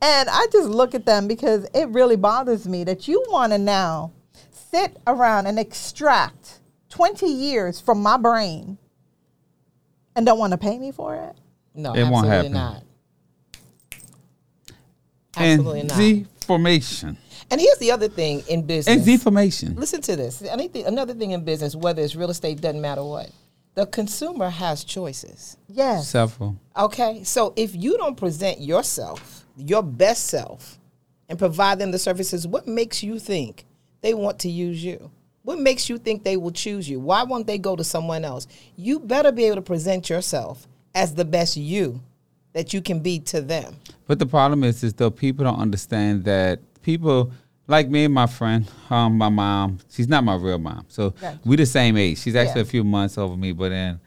[0.01, 3.59] And I just look at them because it really bothers me that you want to
[3.59, 4.13] now
[4.51, 6.60] sit around and extract
[6.91, 8.77] 20 years from my brain
[10.15, 11.35] and don't want to pay me for it.
[11.73, 12.51] No, It won't happen.
[12.51, 12.83] not.
[15.37, 15.97] Absolutely and not.
[15.97, 17.17] deformation.
[17.49, 18.95] and here's the other thing in business.
[18.97, 19.75] And deformation.
[19.75, 20.41] Listen to this.
[20.41, 23.29] Anything, another thing in business, whether it's real estate, doesn't matter what.
[23.75, 25.55] The consumer has choices.
[25.69, 26.09] Yes.
[26.09, 26.57] Several.
[26.75, 30.77] Okay, so if you don't present yourself, your best self,
[31.29, 33.65] and provide them the services, what makes you think
[34.01, 35.09] they want to use you?
[35.43, 36.99] What makes you think they will choose you?
[36.99, 38.47] Why won't they go to someone else?
[38.75, 42.01] You better be able to present yourself as the best you
[42.53, 43.75] that you can be to them.
[44.07, 47.31] But the problem is, is though people don't understand that people
[47.67, 50.85] like me and my friend, um, my mom, she's not my real mom.
[50.89, 51.39] So Gotcha.
[51.45, 52.19] we the same age.
[52.19, 52.67] She's actually Yeah.
[52.67, 53.99] a few months over me, but then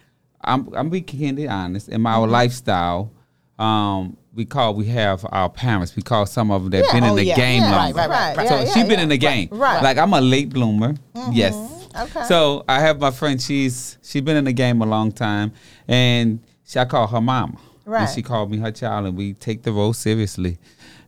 [0.43, 1.89] I'm I'm being candid honest.
[1.89, 2.03] In Mm-hmm.
[2.03, 3.11] my lifestyle,
[3.59, 5.95] um, we call we have our parents.
[5.97, 6.93] We call some of them that Yeah.
[6.93, 7.37] been in Oh, the yeah.
[7.37, 7.77] game Yeah.
[7.77, 7.97] longer.
[7.99, 8.69] Right, right, right, So right.
[8.73, 9.49] she been in the game.
[9.51, 9.83] Right.
[9.83, 10.95] Like I'm a late bloomer.
[11.33, 11.55] Yes.
[11.99, 12.25] Okay.
[12.27, 13.41] So I have my friend.
[13.41, 15.53] She's she's been in the game a long time,
[15.87, 17.57] and she, I call her mama.
[17.87, 18.03] Right.
[18.03, 20.59] And she called me her child, and we take the role seriously.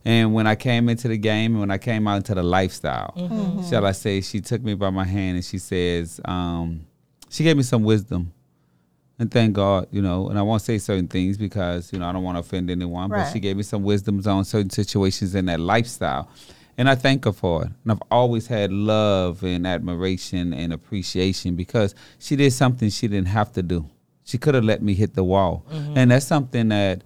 [0.05, 3.13] And when I came into the game, and when I came out into the lifestyle,
[3.17, 3.67] Mm-hmm.
[3.69, 6.85] shall I say, she took me by my hand and she says, um,
[7.29, 8.31] she gave me some wisdom.
[9.19, 12.11] And thank God, you know, and I won't say certain things because, you know, I
[12.11, 15.45] don't want to offend anyone, but she gave me some wisdoms on certain situations in
[15.47, 16.29] that lifestyle.
[16.77, 17.71] And I thank her for it.
[17.83, 23.29] And I've always had love and admiration and appreciation because she did something she didn't
[23.29, 23.89] have to do.
[24.23, 25.65] She could have let me hit the wall.
[25.73, 25.97] Mm-hmm.
[25.97, 27.01] And that's something that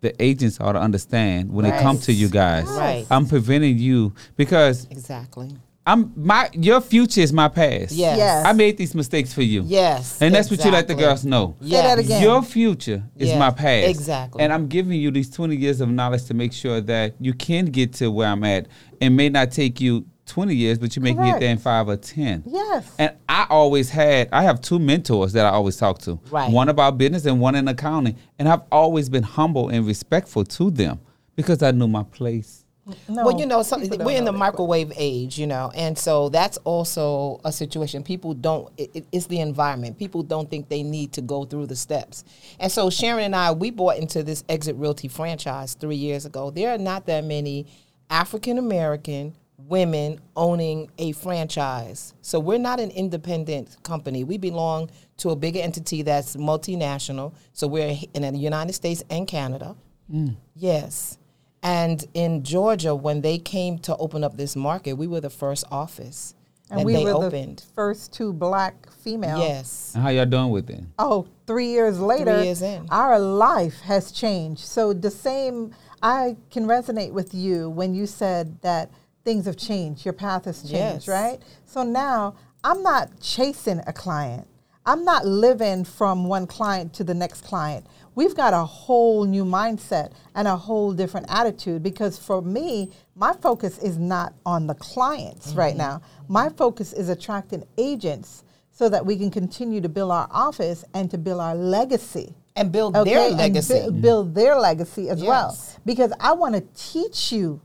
[0.00, 1.80] the agents ought to understand when it Right.
[1.80, 2.66] comes to you guys.
[2.66, 3.06] Right.
[3.10, 5.56] I'm preventing you because Exactly.
[5.88, 7.92] I'm my your future is my past.
[7.92, 8.18] Yes.
[8.18, 8.46] Yes.
[8.46, 9.62] I made these mistakes for you.
[9.64, 10.20] Yes.
[10.20, 11.56] And that's what you let the girls know.
[11.62, 12.22] Say that again.
[12.22, 13.88] Your future is Yeah, my past.
[13.88, 14.42] exactly.
[14.42, 17.64] And I'm giving you these 20 years of knowledge to make sure that you can
[17.66, 18.68] get to where I'm at.
[19.00, 21.96] It may not take you 20 years, but you may get there in five or
[21.96, 22.42] 10.
[22.46, 22.94] Yes.
[22.98, 26.20] And I always had, I have two mentors that I always talk to.
[26.30, 26.52] Right.
[26.52, 28.16] One about business and one in accounting.
[28.38, 31.00] And I've always been humble and respectful to them
[31.34, 32.66] because I knew my place.
[33.08, 34.38] No, well, you know, some, we're in the that.
[34.38, 38.02] microwave age, you know, and so that's also a situation.
[38.02, 39.98] People don't, it, it- it's the environment.
[39.98, 42.24] People don't think they need to go through the steps.
[42.60, 46.50] And so Sharon and I, we bought into this Exit Realty franchise three years ago.
[46.50, 47.66] There are not that many
[48.10, 49.34] African American
[49.66, 52.14] women owning a franchise.
[52.22, 54.22] So we're not an independent company.
[54.24, 57.34] We belong to a bigger entity that's multinational.
[57.52, 59.74] So we're in the United States and Canada.
[60.12, 60.36] Mm.
[60.54, 61.17] Yes.
[61.62, 65.64] And in Georgia, when they came to open up this market, we were the first
[65.70, 66.34] office
[66.70, 67.58] and that we they were opened.
[67.58, 69.40] the first two black females.
[69.40, 69.92] Yes.
[69.94, 70.84] And how y'all doing with it?
[70.98, 72.86] Oh, three years later, three years in.
[72.90, 74.60] our life has changed.
[74.60, 78.90] So the same, I can resonate with you when you said that
[79.24, 80.04] things have changed.
[80.04, 81.08] Your path has changed, Yes.
[81.08, 81.40] right?
[81.64, 84.46] So now I'm not chasing a client.
[84.86, 87.86] I'm not living from one client to the next client.
[88.18, 93.32] We've got a whole new mindset and a whole different attitude because for me, my
[93.32, 95.78] focus is not on the clients right mm-hmm.
[95.78, 96.02] now.
[96.26, 101.08] My focus is attracting agents so that we can continue to build our office and
[101.12, 102.34] to build our legacy.
[102.56, 103.82] and build okay, their legacy.
[103.86, 105.56] bu- build their legacy as well.
[105.86, 107.60] Because I want to teach you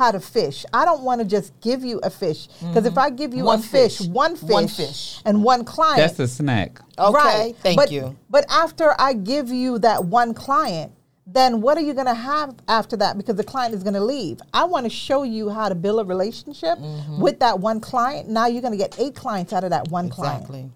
[0.00, 0.64] how to fish.
[0.72, 2.48] I don't want to just give you a fish.
[2.60, 3.46] Because if I give you Mm-hmm.
[3.46, 4.06] One a fish, fish.
[4.08, 5.20] one fish, One fish.
[5.26, 6.80] and one client, That's a snack.
[6.98, 8.16] Okay, thank but, you.
[8.30, 10.92] But after I give you that one client,
[11.26, 13.16] then what are you going to have after that?
[13.18, 14.40] Because the client is going to leave.
[14.54, 17.20] I want to show you how to build a relationship Mm-hmm.
[17.20, 18.28] with that one client.
[18.28, 20.40] Now you're going to get eight clients out of that one client.
[20.42, 20.70] Exactly.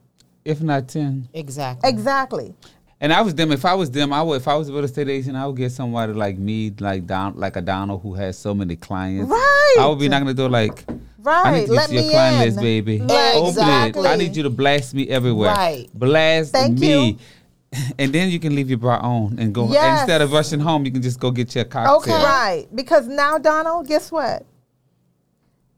[0.44, 1.28] If not ten.
[1.32, 1.88] Exactly.
[1.88, 2.54] Exactly.
[3.00, 3.52] And I was them.
[3.52, 4.36] If I was them, I would.
[4.40, 7.34] If I was a real estate agent, I would get somebody like me, like down,
[7.36, 9.30] like a Donald who has so many clients.
[9.30, 9.76] Right.
[9.80, 11.00] I would be knocking the door like, I need
[11.60, 11.66] Right.
[11.66, 12.42] to Let to your me client in.
[12.48, 12.98] list, baby.
[13.00, 13.96] Let- Open it.
[14.08, 15.50] I need you to blast me everywhere.
[15.54, 15.88] Right.
[15.94, 17.08] Blast Thank me.
[17.10, 17.18] you.
[17.98, 19.68] And then you can leave your bra on and go.
[19.68, 20.02] Yes.
[20.02, 21.96] Instead of rushing home, you can just go get your cocktail.
[21.96, 22.12] Okay.
[22.24, 22.66] Right.
[22.72, 24.46] Because now, Donald, guess what?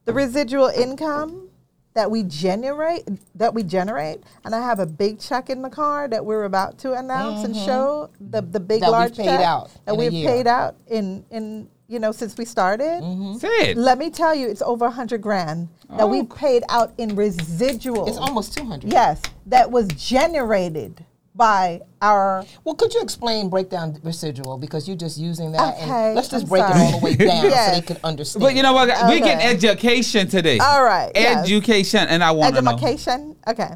[0.05, 1.49] The residual income
[1.97, 3.03] that we generate
[3.35, 6.77] that we generate, and I have a big check in the car that we're about
[6.81, 8.83] to announce and show the the big Mm-hmm.
[8.83, 12.37] That we've large paid check out that we've paid out in in you know since
[12.37, 13.01] we started.
[13.41, 13.77] Say it.
[13.79, 16.07] Let me tell you, it's over a hundred grand that Oh.
[16.09, 18.07] we've paid out in residual.
[18.09, 18.93] It's almost 200.
[18.93, 21.03] yes, that was generated
[21.37, 26.15] by our Well, could you explain breakdown residual because you're just using that Okay, and
[26.15, 26.81] let's just I'm break sorry.
[26.81, 27.75] it all the way down Yes.
[27.75, 28.43] so they can understand.
[28.43, 28.89] But you know what?
[29.09, 30.59] We get education today.
[30.59, 31.45] All right, yes.
[31.45, 32.73] Education, and I want to know.
[32.73, 33.37] education.
[33.47, 33.71] Okay.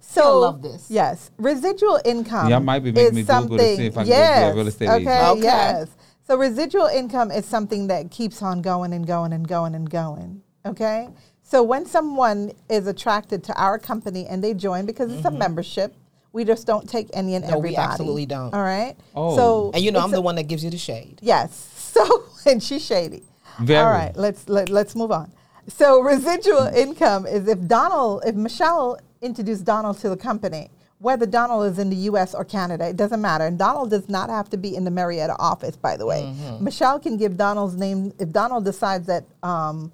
[0.00, 0.86] So love this.
[0.90, 2.48] Yes, residual income.
[2.48, 3.76] Y'all might be making is me Google to something.
[3.76, 4.54] see if I can go be a yes.
[4.56, 5.30] real estate okay, agent.
[5.30, 5.42] Okay.
[5.42, 5.88] Yes.
[6.26, 10.42] So residual income is something that keeps on going and going and going and going.
[10.66, 11.08] Okay.
[11.42, 15.38] So when someone is attracted to our company and they join because it's a mm-hmm.
[15.38, 15.94] membership,
[16.38, 17.52] we just don't take any and Mm-hmm.
[17.54, 18.54] No, we absolutely don't.
[18.54, 18.94] All right.
[19.16, 19.36] Oh.
[19.36, 21.18] So and you know, I'm a- the one that gives you the shade.
[21.22, 21.74] Yes.
[21.88, 23.22] So and she's shady.
[23.60, 23.78] Very.
[23.84, 25.32] All right, let's let, let's move on.
[25.66, 31.66] So residual income is if Donald, if Michele introduced Donald to the company, whether Donald
[31.72, 32.34] is in the U.S.
[32.34, 33.44] or Canada, it doesn't matter.
[33.46, 36.32] And Donald does not have to be in the Marietta office, by the way.
[36.60, 39.90] Michele can give Donald's name if Donald decides that um,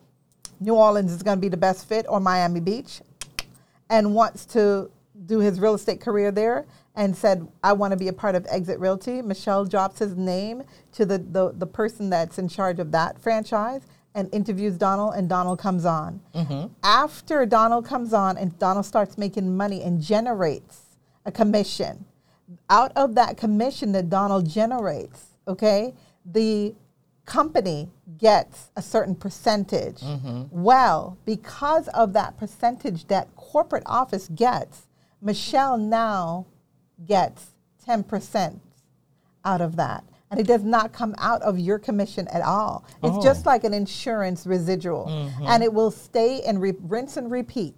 [0.60, 3.00] New Orleans is going to be the best fit or Miami Beach,
[3.88, 4.90] and wants to
[5.26, 8.46] do his real estate career there and said, I want to be a part of
[8.48, 12.92] Exit Realty, Michele drops his name to the, the, the person that's in charge of
[12.92, 13.82] that franchise
[14.14, 16.20] and interviews Donald, and Donald comes on.
[16.34, 16.72] Mm-hmm.
[16.84, 20.82] After Donald comes on and Donald starts making money and generates
[21.24, 22.04] a commission,
[22.70, 26.74] out of that commission that Donald generates, okay, the
[27.26, 30.00] company gets a certain percentage.
[30.00, 30.44] Mm-hmm.
[30.50, 34.83] Well, because of that percentage that corporate office gets,
[35.24, 36.46] Michele now
[37.06, 37.54] gets
[37.88, 38.60] 10%
[39.44, 40.04] out of that.
[40.30, 42.84] And it does not come out of your commission at all.
[43.02, 43.22] It's oh.
[43.22, 45.06] just like an insurance residual.
[45.06, 45.46] Mm-hmm.
[45.46, 47.76] And it will stay and re- rinse and repeat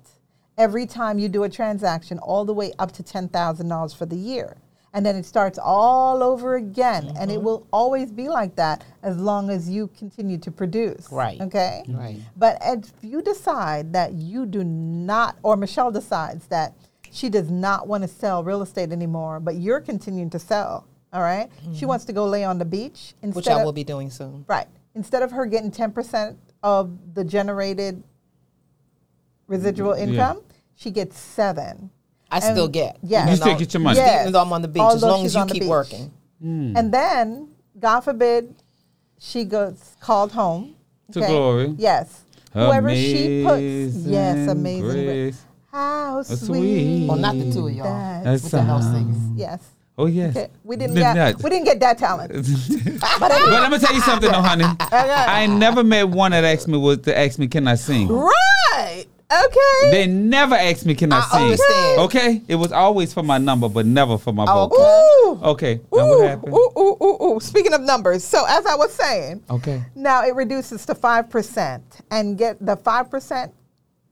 [0.57, 4.57] every time you do a transaction, all the way up to $10,000 for the year.
[4.95, 7.13] And then it starts all over again.
[7.19, 7.45] And it mm-hmm.
[7.45, 11.13] will always be like that as long as you continue to produce.
[11.13, 11.39] Right.
[11.39, 11.85] Okay?
[11.89, 12.21] Right.
[12.37, 16.73] But if you decide that you do not, or Michele decides that
[17.17, 21.23] she does not want to sell real estate anymore, but you're continuing to sell, all
[21.23, 21.49] right?
[21.73, 23.33] She wants to go lay on the beach Mm-hmm.
[23.33, 24.45] Which I of, will be doing soon.
[24.49, 24.67] right.
[24.95, 28.03] Instead of her getting 10% of the generated
[29.47, 30.05] residual Yeah.
[30.05, 30.41] income,
[30.75, 31.91] she gets seven.
[32.31, 32.99] I And- still get.
[33.03, 33.23] yes.
[33.23, 33.97] even You still though- get your money.
[33.99, 34.21] Yes.
[34.23, 35.69] Even though I'm on the beach, as long as you keep beach.
[35.69, 36.11] working.
[36.43, 37.49] And then,
[37.79, 38.55] God forbid,
[39.19, 40.75] she goes called home.
[41.13, 41.75] To glory.
[41.79, 42.23] Yes.
[42.53, 43.63] Whoever she puts.
[43.63, 45.05] Yes, Amazing amazing.
[45.07, 45.43] grace.
[45.77, 46.29] Grace.
[46.29, 46.47] How sweet.
[46.47, 47.07] sweet.
[47.09, 47.85] Well, not the two of y'all.
[47.85, 49.15] that That's What the house sound.
[49.15, 49.39] sings?
[49.39, 49.63] Yes.
[49.99, 50.37] Oh yes.
[50.37, 50.51] Okay.
[50.63, 51.43] We didn't Did get not.
[51.43, 52.33] we didn't get that talent.
[53.01, 54.65] but But anyway, let me tell you something, though, honey.
[54.81, 58.09] I never met one that asked me was to ask me, can I sing?
[58.09, 59.05] right.
[59.29, 59.91] Okay.
[59.91, 61.43] They never asked me, can I, I sing?
[61.45, 62.01] understand.
[62.03, 65.43] Okay, it was always for my number, but never for my Oh, vocal.
[65.45, 65.51] Ooh.
[65.53, 66.55] Okay, now Ooh, what happened?
[66.55, 67.41] ooh, ooh, ooh, ooh.
[67.41, 69.83] Speaking of numbers, so as I was saying, Okay.
[69.97, 73.53] now it reduces to five percent, and get the five percent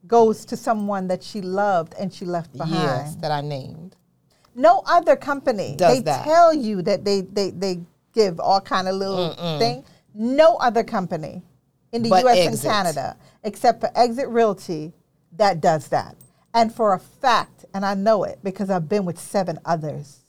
[0.07, 2.75] goes to someone that she loved and she left behind.
[2.75, 3.97] Yes, that I named.
[4.55, 5.75] No other company.
[5.77, 6.25] Does they that.
[6.25, 7.81] tell you that they they, they
[8.12, 9.85] give all kind of little thing.
[10.14, 11.43] No other company
[11.93, 12.38] in the But U.S.
[12.38, 12.64] Exit.
[12.64, 14.93] and Canada, except for Exit Realty,
[15.37, 16.17] that does that.
[16.53, 20.21] And for a fact, and I know it because I've been with seven others.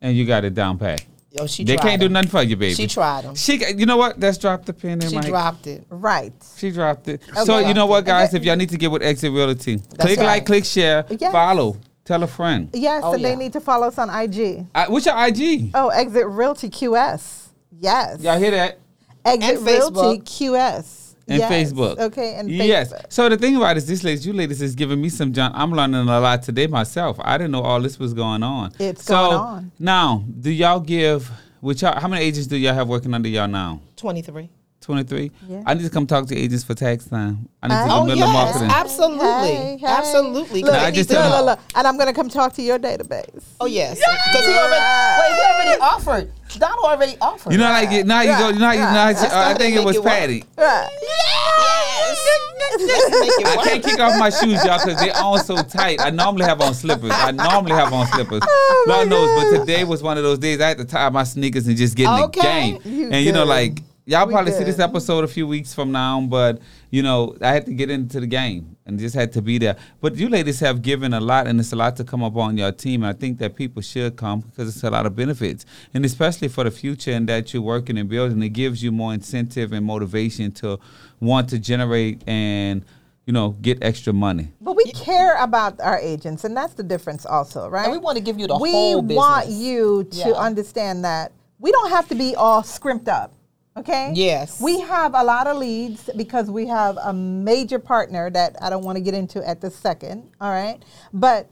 [0.00, 1.04] And you got it down pat.
[1.36, 2.74] Yo, she They tried can't do nothing for you, baby.
[2.74, 3.34] She tried them.
[3.34, 4.20] She, got- you know what?
[4.20, 5.26] Let's drop the pen in, She Mike.
[5.26, 5.84] dropped it.
[5.90, 6.32] Right.
[6.56, 7.22] She dropped it.
[7.36, 8.28] Oh, so you know what, guys?
[8.28, 8.36] Okay.
[8.36, 10.26] If y'all need to get with Exit Realty, click right.
[10.26, 11.32] like, click share, Yes.
[11.32, 12.70] follow, tell a friend.
[12.72, 13.30] Yes, Oh, and yeah.
[13.30, 14.64] they need to follow us on IG.
[14.76, 15.72] I, uh, what's your IG?
[15.74, 17.48] Oh, Exit Realty QS.
[17.80, 18.20] Yes.
[18.20, 18.78] Y'all hear that?
[19.24, 21.03] Exit And Realty QS.
[21.28, 21.98] And Yes, Facebook.
[21.98, 22.92] okay, and yes.
[22.92, 23.12] Facebook.
[23.12, 25.52] So the thing about it is, this ladies, you ladies is giving me some John.
[25.54, 27.18] I'm learning a lot today myself.
[27.20, 28.72] I didn't know all this was going on.
[28.78, 29.72] It's so, going on.
[29.78, 31.30] Now, do y'all give?
[31.60, 33.80] Which y'all, how many agents do y'all have working under y'all now?
[33.96, 34.50] 23.
[34.84, 35.30] 23?
[35.48, 35.62] Yeah.
[35.66, 37.48] I need to come talk to agents for tax time.
[37.62, 38.70] I need to do Oh, middle yes, marketing.
[38.70, 39.24] absolutely.
[39.54, 39.86] Hey, hey.
[39.86, 40.62] Absolutely.
[40.62, 42.28] 'cause Look, I just need to tell look, look, look, and I'm going to come
[42.28, 43.42] talk to your database.
[43.60, 43.98] Oh, yes.
[43.98, 44.84] Because he already,
[45.20, 46.32] wait, he already offered.
[46.58, 47.52] Donald already offered.
[47.52, 48.48] You know, like it- now you go.
[48.50, 48.86] You know, you know.
[48.86, 50.12] I, Let's go I think it was make it work.
[50.12, 50.44] Patty.
[50.56, 50.88] Right.
[51.02, 52.28] Yes.
[52.70, 56.00] Let's make it I can't kick off my shoes, y'all, because they're on so tight.
[56.00, 57.10] I normally have on slippers.
[57.12, 58.42] I normally have on slippers.
[58.44, 61.08] Oh, my Lord knows, but today was one of those days I had to tie
[61.10, 62.72] my sneakers and just get in Okay.
[62.72, 62.92] the game.
[63.00, 65.92] You and you know, like y'all We probably see this episode a few weeks from
[65.92, 69.42] now, but you know, I had to get into the game and just had to
[69.42, 69.76] be there.
[70.00, 72.56] But you ladies have given a lot, and it's a lot to come up on
[72.56, 73.02] your team.
[73.02, 75.64] And I think that people should come because it's a lot of benefits,
[75.94, 79.14] and especially for the future and that you're working and building, it gives you more
[79.14, 80.78] incentive and motivation to
[81.20, 82.84] want to generate and
[83.26, 84.48] you know get extra money.
[84.60, 87.84] But we care about our agents, and that's the difference, also, right?
[87.84, 89.10] And we want to give you the we whole business.
[89.10, 90.32] We want you to Yeah.
[90.32, 93.32] understand that we don't have to be all scrimped up.
[93.76, 94.12] Okay.
[94.14, 94.60] Yes.
[94.60, 98.84] We have a lot of leads because we have a major partner that I don't
[98.84, 100.30] want to get into at this second.
[100.40, 100.80] All right.
[101.12, 101.50] But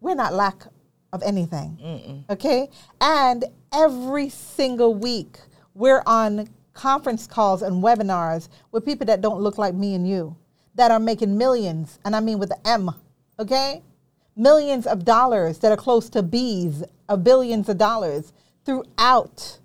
[0.00, 0.66] we're not lack
[1.12, 2.24] of anything.
[2.30, 2.70] Okay.
[3.00, 5.38] And every single week
[5.74, 10.36] we're on conference calls and webinars with people that don't look like me and you
[10.76, 12.90] that are making millions, and I mean with the M.
[13.38, 13.82] Okay
[14.36, 18.32] millions of dollars that are close to B's of billions of dollars
[18.64, 19.58] throughout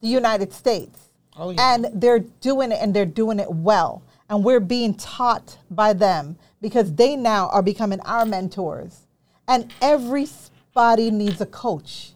[0.00, 1.05] the United States.
[1.38, 1.74] Oh, yeah.
[1.74, 4.02] And they're doing it and they're doing it well.
[4.28, 9.06] And we're being taught by them because they now are becoming our mentors.
[9.46, 12.12] And everybody needs a coach.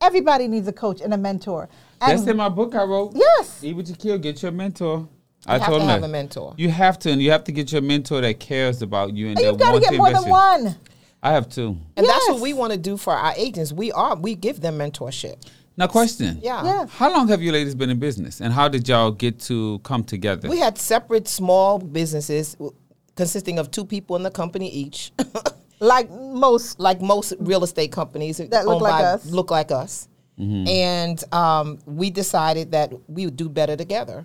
[0.00, 1.68] Everybody needs a coach and a mentor.
[2.00, 3.12] And That's in my book I wrote.
[3.14, 3.62] Yes.
[3.62, 5.08] Eat what you kill, get your mentor.
[5.46, 6.06] I have told to him have that.
[6.06, 6.54] a mentor.
[6.56, 9.38] You have to, and you have to get your mentor that cares about you and,
[9.38, 10.76] and that you've got to get more than one.
[11.22, 11.76] I have two.
[11.96, 13.72] And that's what we want to do for our agents.
[13.72, 15.36] We are we give them mentorship.
[15.76, 16.38] Now, question.
[16.42, 16.62] Yeah.
[16.64, 16.90] Yes.
[16.90, 20.04] How long have you ladies been in business, and how did y'all get to come
[20.04, 20.48] together?
[20.48, 22.56] We had separate small businesses
[23.16, 25.12] consisting of two people in the company each,
[25.80, 26.78] Like most.
[26.78, 29.26] like most real estate companies That look like by- us.
[29.26, 30.08] Look like us.
[30.38, 30.66] Mm-hmm.
[30.68, 34.24] And um, we decided that we would do better together.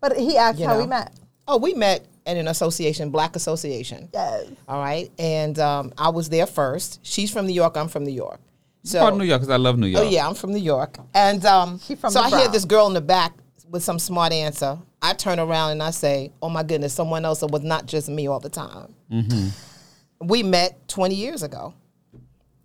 [0.00, 1.12] But he asked You how we met.
[1.46, 4.08] Oh, we met at an association, Black Association.
[4.12, 4.46] Yes.
[4.68, 7.00] All right, and um, I was there first.
[7.02, 7.76] She's from New York.
[7.76, 8.40] I'm from New York.
[8.84, 10.04] So Part of New York, because I love New York.
[10.06, 12.86] Oh yeah, I'm from New York, and um, She from so I hear this girl
[12.86, 13.32] in the back
[13.68, 14.78] with some smart answer.
[15.02, 18.08] I turn around and I say, "Oh my goodness, someone else that was not just
[18.08, 18.94] me all the time."
[20.20, 21.74] We met 20 years ago.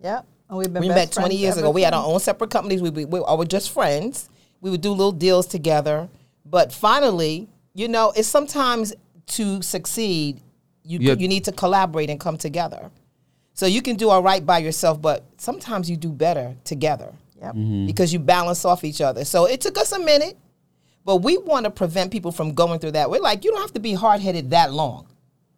[0.00, 0.26] Yep.
[0.48, 1.70] And we've been we best met 20 years ever ago.
[1.70, 2.82] We had our own separate companies.
[2.82, 4.28] We, we, we were just friends.
[4.60, 6.08] We would do little deals together.
[6.44, 8.92] But finally, you know, it's sometimes
[9.28, 10.40] to succeed,
[10.82, 11.14] you Yeah.
[11.14, 12.90] you need to collaborate and come together.
[13.54, 17.54] So you can do all right by yourself, but sometimes you do better together Yep.
[17.54, 17.86] Mm-hmm.
[17.86, 19.24] because you balance off each other.
[19.24, 20.36] So it took us a minute,
[21.04, 23.10] but we want to prevent people from going through that.
[23.10, 25.06] We're like, you don't have to be hard headed that long.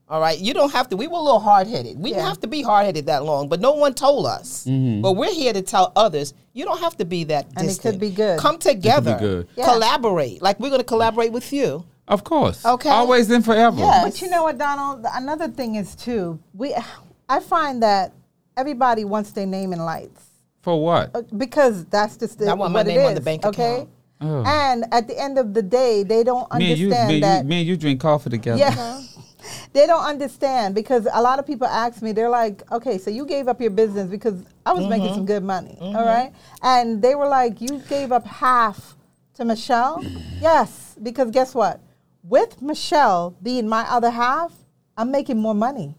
[0.09, 0.97] All right, you don't have to.
[0.97, 1.99] We were a little hard headed.
[1.99, 4.65] We didn't have to be hard headed that long, but no one told us.
[4.65, 5.03] Mm-hmm.
[5.03, 7.47] But we're here to tell others you don't have to be that.
[7.57, 7.95] And it distant.
[7.95, 8.39] could be good.
[8.39, 9.17] Come together.
[9.19, 9.49] good.
[9.57, 9.65] Yeah.
[9.65, 10.41] Collaborate.
[10.43, 11.85] Like we're going to collaborate with you.
[12.07, 12.65] Of course.
[12.65, 12.89] Okay.
[12.89, 13.79] Always and forever.
[13.79, 14.05] Yes.
[14.05, 15.05] But you know what, Donald?
[15.13, 16.39] Another thing is too.
[16.55, 16.73] We,
[17.29, 18.13] I find that
[18.57, 20.25] everybody wants their name in lights
[20.63, 21.11] For what?
[21.15, 23.45] Uh, because that's just the, I want my what it name on the is, bank
[23.45, 23.75] okay?
[23.75, 23.91] account.
[24.21, 24.45] Oh.
[24.47, 27.43] And at the end of the day, they don't me and you, understand me, that.
[27.43, 28.59] you, me and you drink coffee together.
[28.59, 29.03] Yeah.
[29.73, 33.27] they don't understand because a lot of people ask me, they're like, okay, so you
[33.27, 36.33] gave up your business because I was making some good money, all right?
[36.63, 38.97] And they were like, you gave up half
[39.35, 40.03] to Michele?
[40.41, 41.81] yes, because guess what?
[42.23, 44.53] With Michele being my other half,
[44.97, 45.95] I'm making more money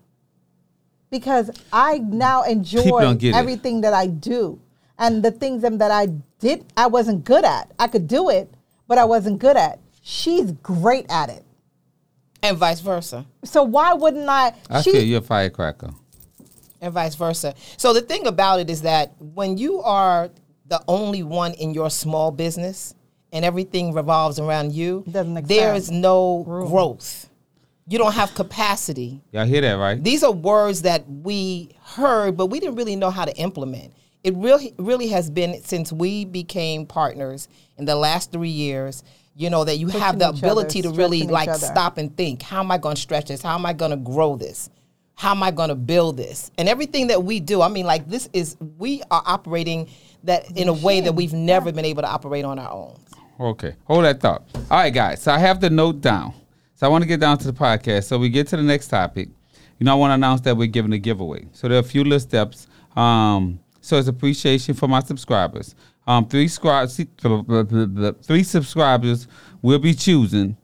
[1.10, 3.34] because I now enjoy don't it.
[3.34, 4.60] everything that I do.
[5.00, 6.08] And the things that that I
[6.40, 7.72] did, I wasn't good at.
[7.78, 8.52] I could do it,
[8.88, 9.80] but I wasn't good at.
[10.02, 11.44] She's great at it.
[12.42, 13.26] And vice versa.
[13.44, 14.54] So why wouldn't I?
[14.70, 15.92] I she, feel you're a firecracker.
[16.82, 17.54] and vice versa.
[17.78, 20.30] So the thing about it is that when you are
[20.68, 22.94] the only one in your small business
[23.32, 25.78] and everything revolves around you, Doesn't there expand.
[25.78, 27.27] is no growth.
[27.90, 29.22] You don't have capacity.
[29.32, 30.04] Y'all hear that, right?
[30.04, 33.94] These are words that we heard, but we didn't really know how to implement.
[34.24, 37.48] It really, really has been since we became partners
[37.78, 39.06] in the last three years.
[39.36, 42.60] You know that you have the ability other, to really like stop and think: How
[42.60, 43.42] am I going to stretch this?
[43.42, 44.70] How am I going to grow this?
[45.16, 46.52] How am I going to build this?
[46.58, 49.90] And everything that we do, I mean, like this is we are operating
[50.24, 53.00] that in a way that we've never been able to operate on our own.
[53.40, 54.44] Okay, hold that thought.
[54.70, 55.22] All right, guys.
[55.22, 56.34] So I have the note down.
[56.78, 58.04] So I want to get down to the podcast.
[58.04, 59.30] So we get to the next topic.
[59.80, 61.48] You know, I want to announce that we're giving a giveaway.
[61.52, 62.68] So there are a few little steps.
[62.96, 65.74] Um, so it's appreciation for my subscribers.
[66.06, 69.28] Um, three scribes, three subscribers
[69.64, 70.56] will be choosing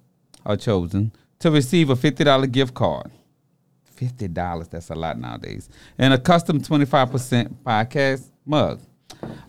[0.46, 3.10] or chosen to receive a fifty dollar gift card.
[3.84, 5.68] Fifty dollars, that's a lot nowadays.
[5.98, 8.82] And a custom twenty five percent podcast mug.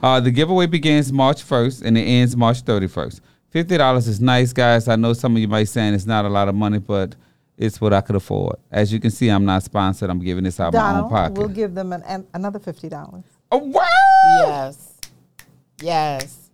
[0.02, 3.20] Uh, the giveaway begins March first and it ends March thirty first.
[3.54, 4.88] Fifty dollars is nice, guys.
[4.88, 7.14] I know some of you might saying it's not a lot of money, but
[7.56, 8.56] it's what I could afford.
[8.68, 10.10] As you can see, I'm not sponsored.
[10.10, 11.38] I'm giving this out of my own Donald, pocket.
[11.38, 13.22] we'll give them an, an, another fifty dollars.
[13.52, 13.84] oh, wow!
[14.40, 14.98] Yes.
[15.80, 16.50] Yes.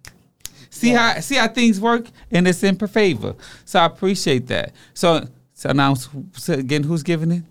[0.68, 3.34] See how see how things work, and it's in per favor.
[3.64, 4.72] So I appreciate that.
[4.92, 7.44] So, so now so again, who's giving it?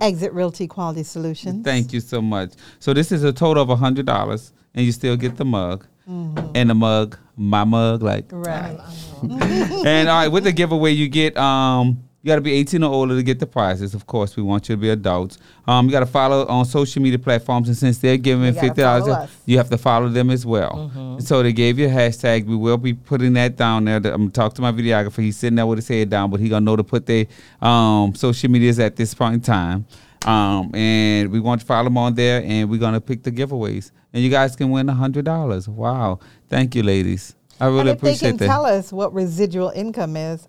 [0.00, 1.62] Exit Realty Quality Solutions.
[1.62, 2.54] Thank you so much.
[2.78, 5.86] So this is a total of a hundred dollars, and you still get the mug,
[6.06, 8.26] and the mug, my mug, like.
[8.30, 8.78] Right.
[9.22, 12.04] and all right, with the giveaway, you get um.
[12.24, 13.94] You got to be 18 or older to get the prizes.
[13.94, 15.38] Of course, we want you to be adults.
[15.66, 18.80] Um, you got to follow on social media platforms, and since they're giving You fifty
[18.80, 21.18] dollars, you have to follow them as well.
[21.18, 22.46] So they gave you a hashtag.
[22.46, 23.96] We will be putting that down there.
[23.96, 25.20] I'm gonna talk to my videographer.
[25.20, 27.26] He's sitting there with his head down, but he gonna know to put their
[27.60, 29.84] um, social medias at this point in time.
[30.26, 33.90] Um, and we want to follow them on there, and we're gonna pick the giveaways,
[34.12, 35.68] and you guys can win a hundred dollars.
[35.68, 36.20] Wow!
[36.48, 37.34] Thank you, ladies.
[37.60, 38.46] I really and if they can that.
[38.46, 40.46] tell us what residual income is,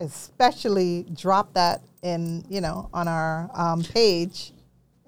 [0.00, 4.52] especially drop that in, you know, on our um, page.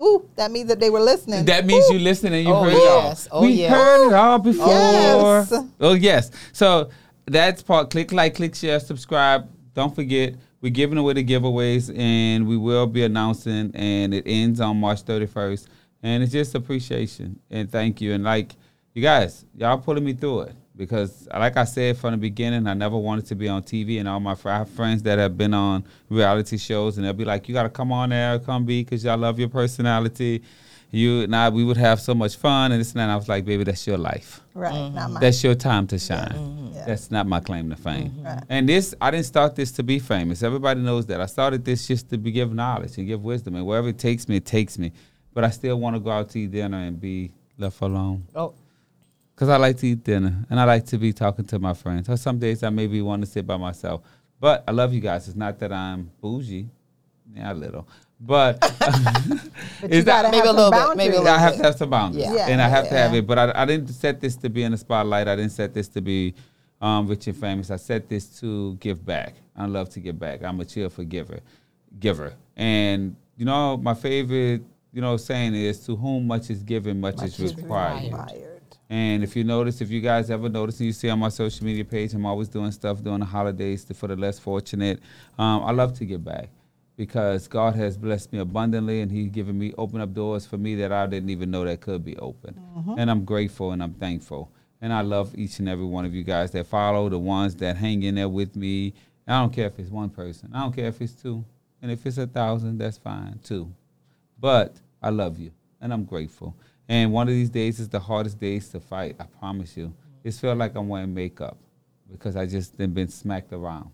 [0.02, 1.44] Ooh, that means that they were listening.
[1.44, 1.94] That means Ooh.
[1.94, 3.14] you listened and you Oh, heard it all.
[3.32, 3.70] Oh, we yes.
[3.72, 4.66] heard it all before.
[4.68, 5.52] Yes.
[5.78, 6.30] Oh yes.
[6.52, 6.88] So
[7.26, 7.90] that's part.
[7.90, 9.48] Click like, click share, subscribe.
[9.74, 13.70] Don't forget, we're giving away the giveaways, and we will be announcing.
[13.74, 15.66] And it ends on March 31st.
[16.02, 18.14] And it's just appreciation and thank you.
[18.14, 18.56] And like
[18.94, 22.74] you guys, y'all pulling me through it because, like I said from the beginning, I
[22.74, 24.00] never wanted to be on TV.
[24.00, 27.48] And all my fr- friends that have been on reality shows, and they'll be like,
[27.48, 30.42] "You got to come on there, come be, because y'all love your personality."
[30.92, 33.04] You and I, we would have so much fun, and this and that.
[33.04, 34.40] And I was like, "Baby, that's your life.
[34.54, 35.12] Right, not mm-hmm.
[35.14, 35.20] mine.
[35.20, 36.32] That's your time to shine.
[36.32, 36.74] Mm-hmm.
[36.74, 36.84] Yeah.
[36.86, 38.24] That's not my claim to fame." Mm-hmm.
[38.24, 38.44] Right.
[38.48, 40.42] And this, I didn't start this to be famous.
[40.42, 41.20] Everybody knows that.
[41.20, 44.28] I started this just to be give knowledge and give wisdom, and wherever it takes
[44.28, 44.92] me, it takes me.
[45.32, 48.26] But I still want to go out to eat dinner and be left alone.
[48.34, 48.54] Oh,
[49.34, 52.08] Because I like to eat dinner and I like to be talking to my friends.
[52.08, 54.02] Or some days I maybe want to sit by myself.
[54.40, 55.28] But I love you guys.
[55.28, 56.68] It's not that I'm bougie.
[57.34, 57.86] Yeah, a little.
[58.20, 58.60] But
[59.80, 61.18] But Is that- maybe a some little bit, maybe a boundaries.
[61.20, 62.26] little I have to have some boundaries.
[62.30, 62.48] Yeah.
[62.48, 63.26] And I have to have it.
[63.26, 65.26] But I, I didn't set this to be in the spotlight.
[65.28, 66.34] I didn't set this to be
[66.80, 67.70] um, rich and famous.
[67.70, 69.34] I set this to give back.
[69.56, 70.42] I love to give back.
[70.42, 71.40] I'm a cheerful giver.
[71.98, 72.34] Giver.
[72.56, 74.62] And, you know, my favorite,
[74.92, 78.04] you know, saying is to whom much is given, much, is is required.
[78.04, 78.46] Required.
[78.88, 81.64] And if you notice, if you guys ever notice and you see on my social
[81.64, 85.00] media page, I'm always doing stuff during the holidays for the less fortunate.
[85.38, 86.48] Um, I love to give back
[87.00, 90.74] because God has blessed me abundantly and He's given me, open up doors for me
[90.74, 92.60] that I didn't even know that could be open.
[92.76, 92.98] Mm-hmm.
[92.98, 94.52] And I'm grateful and I'm thankful.
[94.82, 97.78] And I love each and every one of you guys that follow, the ones that
[97.78, 98.92] hang in there with me.
[99.26, 100.50] I don't care if it's one person.
[100.52, 101.42] I don't care if it's two.
[101.80, 103.72] And if it's a thousand, that's fine too.
[104.38, 106.54] But I love you and I'm grateful.
[106.86, 109.16] And one of these days is the hardest days to fight.
[109.18, 109.94] I promise you.
[110.22, 111.56] It's felt like I'm wearing makeup
[112.12, 113.88] because I just been smacked around.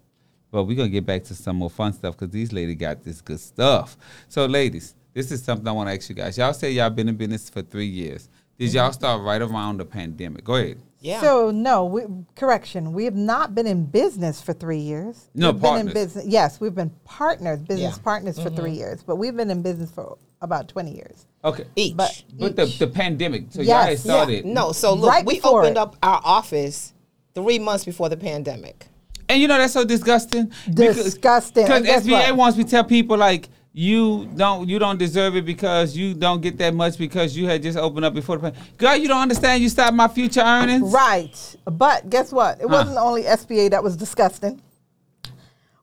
[0.57, 3.21] But we're gonna get back to some more fun stuff because these ladies got this
[3.21, 3.95] good stuff.
[4.31, 6.39] So, ladies, this is something I want to ask you guys.
[6.39, 8.31] Y'all say y'all been in business for three years.
[8.59, 8.95] Did y'all mm-hmm.
[8.95, 10.45] start right around the pandemic?
[10.45, 10.79] Go ahead.
[11.01, 11.21] yeah.
[11.21, 12.05] So no, we,
[12.37, 12.95] correction.
[12.95, 15.29] We have not been in business for three years.
[15.35, 15.93] No, we've been in partners.
[15.93, 16.27] business.
[16.27, 18.03] Yes, we've been partners, business Yeah.
[18.03, 18.79] partners for three mm-hmm.
[18.79, 21.27] years, but we've been in business for about twenty years.
[21.45, 21.67] Okay.
[21.77, 21.99] each.
[21.99, 23.85] But But the, the pandemic, so y'all Yes.
[23.85, 24.15] had Yeah.
[24.15, 24.47] started.
[24.47, 25.77] no, so look, Right we opened it.
[25.77, 26.95] up our office
[27.35, 28.87] three months before the pandemic.
[29.29, 30.53] And you know that's so disgusting.
[30.73, 31.65] Disgusting.
[31.65, 32.37] Because SBA what?
[32.37, 36.41] wants me to tell people like you don't you don't deserve it because you don't
[36.41, 38.79] get that much because you had just opened up before the pandemic.
[38.79, 39.63] Girl, you don't understand.
[39.63, 40.93] You stopped my future earnings.
[40.93, 41.57] Right.
[41.65, 42.59] But guess what?
[42.61, 42.69] It Huh.
[42.69, 44.63] wasn't only SBA that was disgusting.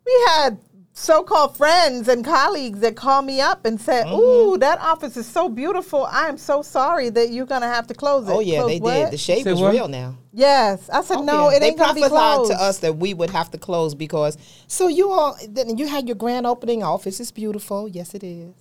[0.05, 0.57] We had
[0.95, 4.15] so-called friends and colleagues that call me up and said, Mm-hmm.
[4.19, 6.05] "Ooh, that office is so beautiful.
[6.05, 8.79] I am so sorry that you're gonna have to close it." Oh yeah, Close they
[8.79, 8.93] what?
[8.93, 9.11] did.
[9.11, 9.73] The shade Say was what?
[9.73, 10.15] real now.
[10.31, 11.49] Yes, I said Oh, no.
[11.49, 11.57] yeah.
[11.57, 12.51] It ain't they gonna be prophesied closed.
[12.51, 14.37] to us that we would have to close because
[14.67, 17.19] so you all then you had your grand opening office.
[17.19, 17.87] is beautiful.
[17.87, 18.53] Yes, it is.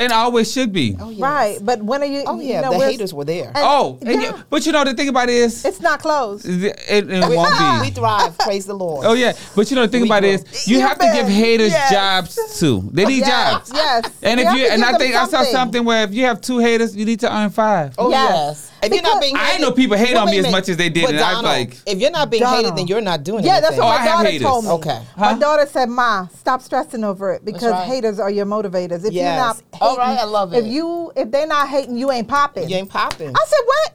[0.00, 0.96] And always should be.
[1.00, 1.20] Oh, yes.
[1.20, 2.22] Right, but when are you?
[2.26, 3.48] Oh you yeah, know, the haters were there.
[3.48, 6.00] and- oh, and yeah, you- but you know the thing about it is, it's not
[6.00, 6.46] closed.
[6.48, 7.88] it, it we, won't be.
[7.88, 8.38] we thrive.
[8.38, 9.04] Praise the Lord.
[9.06, 10.30] Oh yeah, but you know the thing We about will.
[10.30, 11.90] is, you You have to give haters Yes.
[11.90, 12.88] jobs too.
[12.92, 13.72] They need yes, jobs.
[13.74, 14.10] yes.
[14.22, 16.40] And if have you and I them think I saw something where if you have
[16.40, 17.94] two haters, you need to earn five.
[17.98, 18.30] Oh Yes.
[18.30, 18.70] yes.
[18.82, 20.56] If you're not Because- being, I hated, know people hate Well, on me as minute.
[20.56, 23.00] much as they did, But and I'm like- if you're not being hated, then you're
[23.00, 23.46] not doing it.
[23.46, 23.62] Yeah, anything.
[23.70, 24.70] that's what Oh, my have daughter told me.
[24.70, 25.00] Okay.
[25.16, 27.86] My daughter said, "Ma, stop stressing over it because right.
[27.86, 29.04] haters are your motivators.
[29.04, 30.64] If you're not hating, All right, I love it.
[30.64, 33.28] If you if they're not hating, you ain't popping." You ain't popping.
[33.30, 33.92] I said, "What?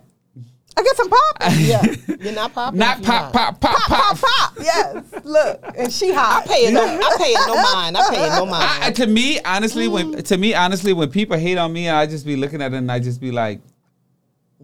[0.76, 2.80] I guess I'm popping." yeah, you're not popping.
[2.80, 4.22] Not pop, pop, pop, pop, pop, pop.
[4.22, 4.54] pop.
[4.60, 6.44] Yes, look, and she hot.
[6.44, 6.74] I pay it.
[6.74, 7.96] No, I pay it no mind.
[7.98, 8.84] I pay it no mind.
[8.84, 10.24] I, to me, honestly, when Mm.
[10.26, 12.92] to me, honestly, when people hate on me, I just be looking at it and
[12.92, 13.62] I just be like,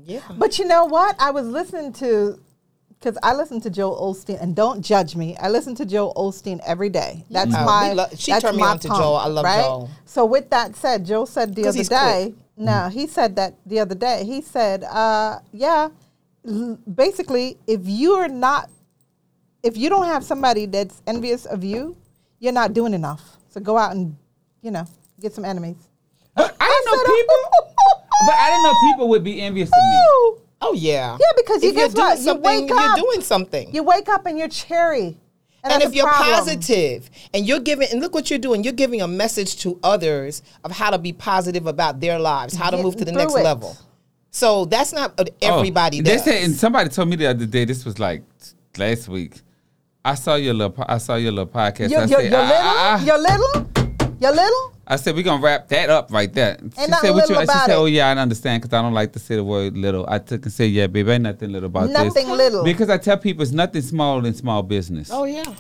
[0.06, 0.22] yeah.
[0.38, 1.16] But you know what?
[1.20, 2.40] I was listening to
[3.00, 5.38] because I listen to Joel Osteen, and don't judge me.
[5.38, 7.24] I listen to Joel Osteen every day.
[7.30, 7.94] That's Uh, my.
[7.94, 9.14] lo- she that's turned me on to Joe.
[9.14, 9.62] I love right?
[9.62, 9.90] Joe.
[10.06, 12.34] So with that said, Joe said the other day.
[12.34, 12.46] quick.
[12.58, 14.26] No, he said that the other day.
[14.26, 15.90] He said, uh, "Yeah,
[16.46, 18.70] l- basically, if you're not,
[19.64, 21.96] if you don't have somebody that's envious of you,
[22.40, 23.38] you're not doing enough.
[23.50, 24.18] So go out and,
[24.62, 24.86] you know,
[25.22, 25.78] get some enemies."
[26.36, 27.36] I didn't know people,
[28.26, 30.44] but I didn't know people would be envious of me.
[30.62, 31.18] Oh yeah.
[31.20, 32.18] Yeah, because you if you're doing what?
[32.18, 33.74] You something, wake you're doing something.
[33.76, 35.18] You wake up and you're cherry.
[35.64, 36.36] and that's if you're problem.
[36.36, 40.42] positive and you're giving and look what you're doing you're giving a message to others
[40.64, 43.36] of how to be positive about their lives how to Getting move to the next
[43.36, 43.44] it.
[43.44, 43.76] level
[44.32, 47.46] so that's not what Oh, everybody They does said, and somebody told me the other
[47.46, 47.66] day.
[47.66, 48.22] This was like
[48.78, 49.34] last week.
[50.06, 51.90] I saw your little, I saw your little podcast.
[51.90, 52.96] You're, I you're, said, you're I- ah, little, ah, ah.
[52.96, 53.70] I- I- you're little,
[54.20, 54.74] you're little.
[54.88, 56.58] I said we're gonna wrap that up right there.
[56.60, 58.82] She nothing said, what you, little she about said, oh yeah, I understand because I
[58.82, 60.06] don't like to say the word little.
[60.10, 62.38] I took and said, yeah, baby, ain't nothing little about Nothing this.
[62.38, 62.64] little.
[62.64, 65.10] Because I tell people it's nothing small than small business.
[65.12, 65.54] oh yeah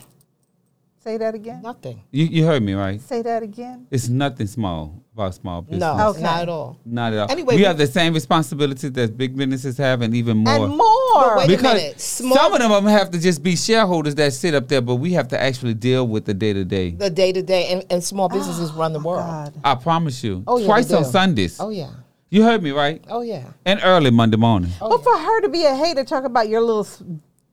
[1.01, 1.61] Say that again.
[1.61, 2.99] nothing You, you heard me right?
[3.01, 3.87] Say that again.
[3.89, 5.79] It's nothing small about small business.
[5.79, 6.21] no Okay.
[6.21, 7.31] not at all Not at all.
[7.31, 10.65] Anyway, we we- have the same responsibilities that big businesses have and even more.
[10.65, 10.98] And more.
[11.37, 11.99] Wait a because minute.
[12.01, 15.13] Small- some of them have to just be shareholders that sit up there, but we
[15.13, 16.91] have to actually deal with the day to day.
[16.91, 19.53] the day to day and and small businesses run the world God.
[19.63, 20.43] I promise you.
[20.47, 21.05] Oh, yeah, Twice on.
[21.05, 21.59] Sundays.
[21.59, 21.89] oh yeah
[22.29, 23.03] You heard me right?
[23.09, 24.71] oh yeah And early Monday morning.
[24.81, 26.87] oh, But for her to be a hater, talk about your little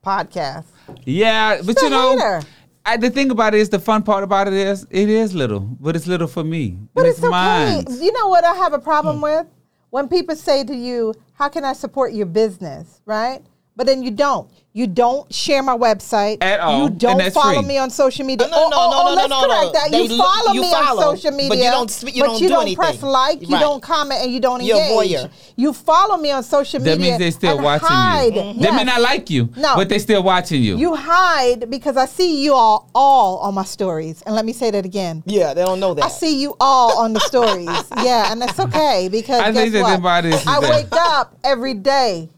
[0.04, 0.64] podcast.
[1.04, 2.42] Yeah, but She's you know, hater.
[2.84, 5.60] I, the thing about it is the fun part about it is it is little,
[5.60, 6.78] but it's little for me.
[6.94, 7.28] But and it's, okay.
[7.30, 7.84] mine.
[8.00, 8.84] You know what I have a Hmm.
[8.84, 9.46] problem with?
[9.90, 13.00] When people say to you, How can I support your business?
[13.04, 13.42] Right?
[13.76, 14.50] But then you don't.
[14.72, 16.36] You don't share my website.
[16.42, 17.66] At all, You don't follow free.
[17.68, 18.46] me on social media.
[18.46, 19.90] No, no, oh, no, oh, no, oh, no, let's no, no, correct that.
[19.90, 21.70] They you follow you me follow, on social but you media.
[21.70, 23.60] don't you but don't you do don't press like, you Right.
[23.60, 25.16] don't comment, and you don't You're a engage.
[25.18, 25.30] voyeur.
[25.56, 26.94] You follow me on social media.
[26.94, 28.34] That means they still watching hide.
[28.34, 28.40] you.
[28.42, 28.60] Mm-hmm.
[28.60, 29.76] They may not like you, No.
[29.76, 30.76] but they still watching you.
[30.76, 34.20] You hide because I see you all all on my stories.
[34.26, 35.22] And let me say that again.
[35.24, 37.66] yeah they don't know that I see you all on the stories.
[38.04, 40.46] yeah, and that's okay because I guess what?
[40.46, 42.28] I wake up every day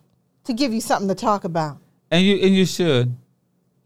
[0.48, 1.78] to give you something to talk about.
[2.10, 3.14] and you and you should.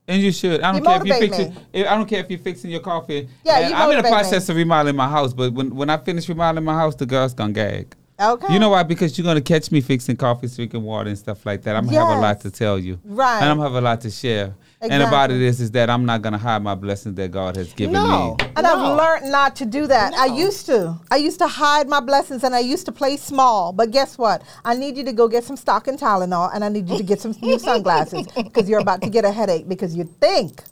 [0.08, 0.60] And you should.
[0.62, 1.56] I don't You care if you're fixing.
[1.72, 3.28] if- I don't care if you're fixing your coffee.
[3.44, 4.52] Yeah, And you I'm in the process me.
[4.52, 7.52] of remodeling my house, but when when I finish remodeling my house, the girls gonna
[7.52, 7.94] gag.
[8.20, 8.52] Okay.
[8.52, 8.82] You know why?
[8.84, 11.76] Because you're gonna catch me fixing coffee, drinking water, and stuff like that.
[11.76, 13.40] I'm gonna have a lot to tell you, Right.
[13.42, 14.54] And I'm gonna have a lot to share.
[14.90, 15.36] And about Exactly.
[15.36, 18.34] it is, is that I'm not gonna hide my blessings that God has given no
[18.36, 18.46] me.
[18.56, 18.74] And no.
[18.74, 20.12] I've learned not to do that.
[20.14, 20.98] I used to.
[21.10, 23.72] I used to hide my blessings and I used to play small.
[23.72, 24.42] But guess what?
[24.64, 27.04] I need you to go get some stock and Tylenol and I need you to
[27.04, 30.62] get some new sunglasses because you're about to get a headache because you think,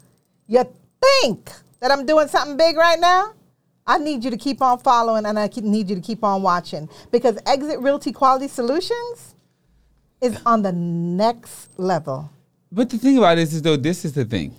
[0.49, 0.65] you
[1.01, 3.35] think that I'm doing something big right now.
[3.87, 6.89] I need you to keep on following and I need you to keep on watching
[7.11, 9.35] because Exit Realty Quality Solutions
[10.21, 12.31] is on the next level.
[12.73, 14.55] But the thing about this is though, this is the thing.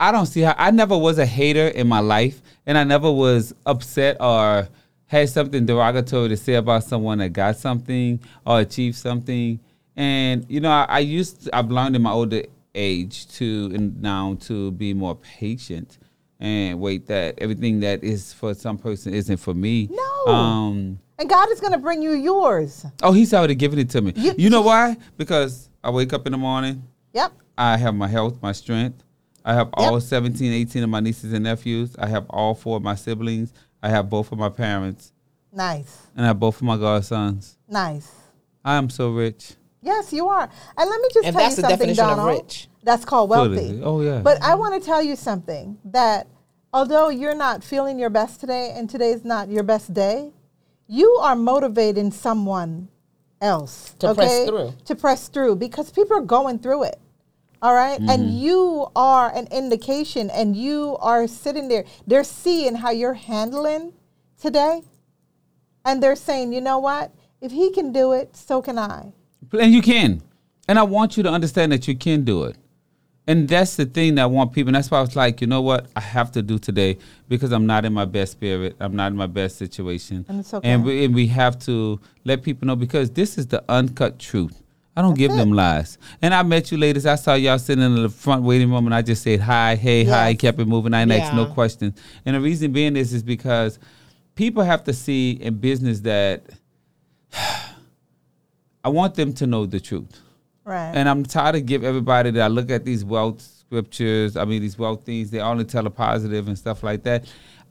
[0.00, 3.10] I don't see how I never was a hater in my life, and I never
[3.10, 4.68] was upset or
[5.06, 9.58] had something derogatory to say about someone that got something or achieved something.
[9.96, 12.42] And you know, I, I used to, I've learned in my older
[12.74, 15.98] age to and now to be more patient
[16.38, 19.88] and wait that everything that is for some person isn't for me.
[19.90, 20.32] No.
[20.32, 22.86] Um And God is going to bring you yours.
[23.02, 24.12] oh he's already given it to me.
[24.14, 24.96] You- you know why?
[25.16, 27.32] Because I wake up in the morning, Yep.
[27.56, 29.02] I have my health, my strength.
[29.44, 31.96] I have all 17, 18 of my nieces and nephews.
[31.98, 33.52] I have all four of my siblings.
[33.82, 35.12] I have both of my parents.
[35.52, 36.06] Nice.
[36.14, 37.56] And I have both of my godsons.
[37.68, 38.10] Nice.
[38.64, 39.54] I am so rich.
[39.80, 40.50] Yes, you are.
[40.76, 42.42] And let me just And tell that's you the something, definition of Donald.
[42.44, 42.68] rich.
[42.82, 43.56] That's called wealthy.
[43.68, 43.82] Fully.
[43.82, 44.20] Oh, yeah.
[44.20, 46.26] But I want to tell you something that
[46.74, 50.32] although you're not feeling your best today and today is not your best day,
[50.88, 52.88] you are motivating someone
[53.40, 54.74] else To press through.
[54.86, 56.98] To press through because people are going through it.
[57.62, 57.98] All right?
[57.98, 58.38] And Mm-hmm.
[58.38, 61.84] you are an indication and you are sitting there.
[62.06, 63.92] They're seeing how you're handling
[64.40, 64.82] today
[65.84, 67.12] And they're saying, you know what?
[67.40, 69.12] If he can do it, so can I.
[69.52, 70.22] And you can.
[70.68, 72.56] And I want you to understand that you can do it.
[73.28, 74.70] And that's the thing that I want people.
[74.70, 75.86] And that's why I was like, you know what?
[75.94, 76.96] I have to do today
[77.28, 78.74] because I'm not in my best spirit.
[78.80, 80.24] I'm not in my best situation.
[80.28, 80.66] And it's okay.
[80.66, 84.62] And we, and we have to let people know because this is the uncut truth.
[84.96, 85.98] I don't give them lies.
[86.22, 87.04] And I met you ladies.
[87.04, 90.04] I saw y'all sitting in the front waiting room and I just said hi, hey,
[90.04, 90.94] hi, kept it moving.
[90.94, 91.52] I didn't ask no Yeah.
[91.54, 92.00] questions.
[92.24, 93.78] And the reason being is is because
[94.36, 96.44] people have to see in business that
[98.84, 100.18] I want them to know the truth.
[100.68, 100.92] Right.
[100.94, 104.60] And I'm tired of give everybody that I look at these wealth scriptures, I mean
[104.60, 107.24] these wealth things, they only tell a positive and stuff like that.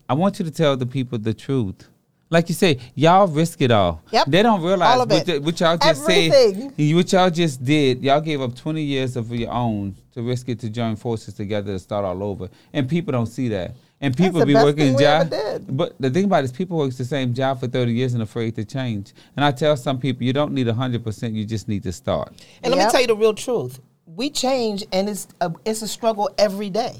[0.10, 1.88] I want you to tell the people the truth.
[2.30, 4.02] Like you say, y'all risk it all.
[4.12, 4.26] Yep.
[4.28, 5.26] They don't realize All of what, it.
[5.34, 6.74] the- what y'all just Everything.
[6.78, 6.96] said.
[6.96, 10.60] What y'all just did, y'all gave up 20 years of your own to risk it
[10.62, 12.50] to join forces together to start all over.
[12.74, 13.76] And people don't see that.
[14.00, 15.66] And people the be best working thing jobs.
[15.68, 18.22] But the thing about it is people work the same job for 30 years and
[18.22, 19.14] afraid to change.
[19.36, 22.34] And I tell some people, you don't need 100%, you just need to start.
[22.64, 23.80] And let me tell you the real truth.
[24.06, 26.96] We change, and it's a, it's a struggle every day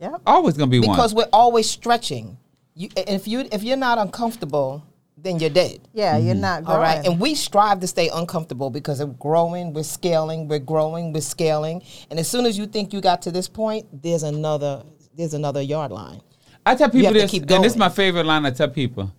[0.00, 0.20] yep.
[0.26, 0.96] Always going to be one.
[0.96, 2.36] because we're always stretching.
[2.74, 4.84] You, if you if you're not uncomfortable,
[5.16, 5.80] then you're dead.
[5.92, 6.26] Yeah, Mm-hmm.
[6.26, 6.76] you're not growing.
[6.76, 11.12] All right, and we strive to stay uncomfortable because we're growing, we're scaling, we're growing,
[11.12, 14.82] we're scaling, and as soon as you think you got to this point, there's another
[15.16, 16.20] there's another yard line.
[16.66, 18.68] I tell people have to this, keep and this is my favorite line I tell
[18.68, 19.10] people.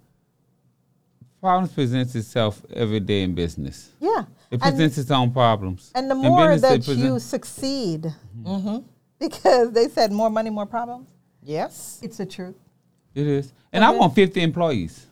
[1.42, 3.92] Problems presents itself every day in business.
[4.00, 4.26] yeah.
[4.50, 5.92] It And- presents its own problems.
[5.94, 8.78] And the more business, it that you succeed, Mm-hmm.
[9.20, 11.10] because they said more money, more problems.
[11.44, 12.00] Yes.
[12.02, 12.56] It's the truth.
[13.14, 13.52] It is.
[13.74, 15.06] And I want 50 employees.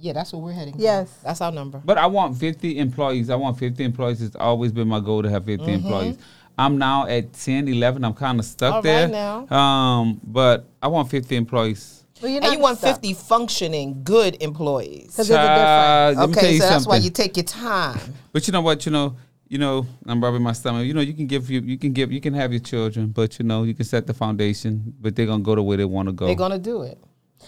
[0.00, 0.74] Yeah, that's what we're heading.
[0.74, 0.80] for.
[0.80, 1.12] Yes.
[1.24, 1.80] that's our number.
[1.84, 3.30] But I want 50 employees.
[3.30, 4.22] I want 50 employees.
[4.22, 5.74] It's always been my goal to have 50 Mm-hmm.
[5.86, 6.18] employees.
[6.58, 8.04] I'm now at 10, 11.
[8.04, 9.08] I'm kind of stuck All right there.
[9.08, 9.48] now.
[9.48, 12.04] Um, but I want 50 employees.
[12.20, 12.96] Well, you're and you want stuck.
[12.96, 15.14] 50 functioning, good employees.
[15.14, 15.56] 'Cause there's a difference.
[15.62, 18.00] Child, let me tell Okay, you so that's why you take your time.
[18.32, 18.84] But you know what?
[18.86, 19.14] You know,
[19.48, 20.84] you know, I'm rubbing my stomach.
[20.84, 23.38] You know, you can give you, you can give, you can have your children, but
[23.38, 24.94] you know, you can set the foundation.
[25.00, 26.26] But they're gonna go the way they want to go.
[26.26, 26.98] They're gonna do it.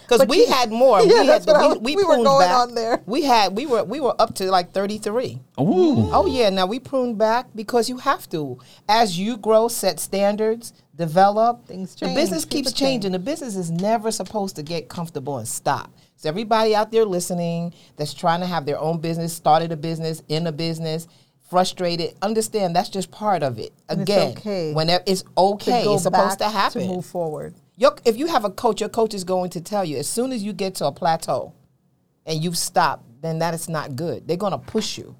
[0.03, 1.01] Because we you- had more.
[1.03, 2.57] Yeah, we had that's what I we, was- we, we were going back.
[2.57, 3.01] on there.
[3.07, 5.39] We had we were we were up to like 33.
[5.61, 6.11] Ooh.
[6.13, 8.59] Oh yeah, now we prune back because you have to.
[8.89, 11.67] As you grow, set standards, develop.
[11.67, 12.01] Things change.
[12.01, 13.13] The change, business people keeps changing.
[13.13, 15.91] The business is never supposed to get comfortable and stop.
[16.17, 20.23] So everybody out there listening that's trying to have their own business, started a business,
[20.29, 21.09] in a business,
[21.49, 23.73] frustrated, understand that's just part of it.
[23.89, 26.83] And it's Again, okay whenever it's To okay, go it's supposed to happen.
[26.83, 27.55] To move forward.
[27.81, 30.33] Your, if you have a coach, your coach is going to tell you as soon
[30.33, 31.55] as you get to a plateau
[32.27, 34.29] and you've stopped, then that is not good.
[34.29, 35.17] They're going to push you.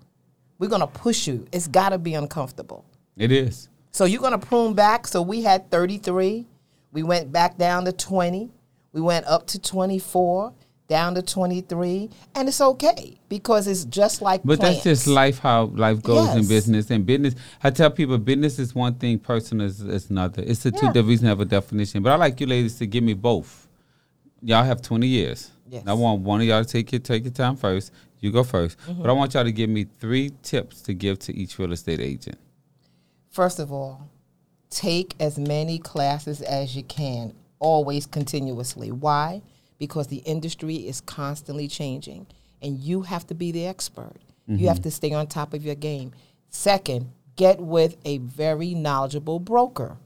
[0.59, 1.47] We're going to push you.
[1.53, 2.85] It's got to be uncomfortable.
[3.17, 3.71] It is.
[3.93, 5.07] So you're going to prune back.
[5.07, 6.47] So we had 33.
[6.93, 8.51] We went back down to 20.
[8.93, 10.53] We went up to 24,
[10.91, 12.11] down to 23.
[12.35, 14.83] And it's okay because it's just like But plants.
[14.83, 16.91] that's just life, how life goes in business.
[16.91, 20.43] And business, I tell people, business is one thing, personal is, is another.
[20.45, 20.93] It's the two Yeah.
[20.93, 22.03] the reason have a definition.
[22.03, 23.69] But I like you ladies to give me both.
[24.43, 25.51] Y'all have 20 years.
[25.69, 25.85] Yes.
[25.87, 27.93] I want one of y'all to take your, take your time first.
[28.19, 29.01] You go 1st Mm-hmm.
[29.03, 32.01] But I want y'all to give me three tips to give to each real estate
[32.01, 32.37] agent.
[33.31, 34.09] First of all,
[34.71, 38.91] take as many classes as you can, always continuously.
[38.91, 39.43] Why?
[39.81, 42.29] Because the industry is constantly changing
[42.63, 44.19] and you have to be the expert.
[44.47, 44.83] You have mm-hmm.
[44.83, 46.13] to stay on top of your game.
[46.49, 49.97] Second, get with a very knowledgeable broker.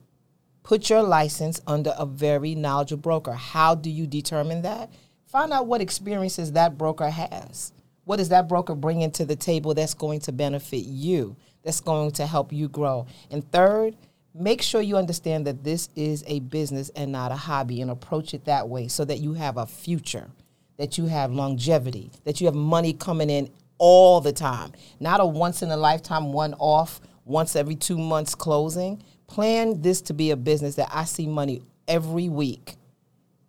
[0.62, 3.32] Put your license under a very knowledgeable broker.
[3.32, 4.92] How do you determine that?
[5.26, 7.72] Find out what experiences that broker has.
[8.04, 12.10] What is that broker bringing to the table that's going to benefit you, that's going
[12.12, 13.06] to help you grow?
[13.30, 13.96] And third,
[14.34, 18.34] make sure you understand that this is a business and not a hobby and approach
[18.34, 20.28] it that way so that you have a future,
[20.76, 25.26] that you have longevity, that you have money coming in all the time, not a
[25.26, 29.02] once in a lifetime, one off, once every two months closing.
[29.26, 32.74] Plan this to be a business that I see money every week,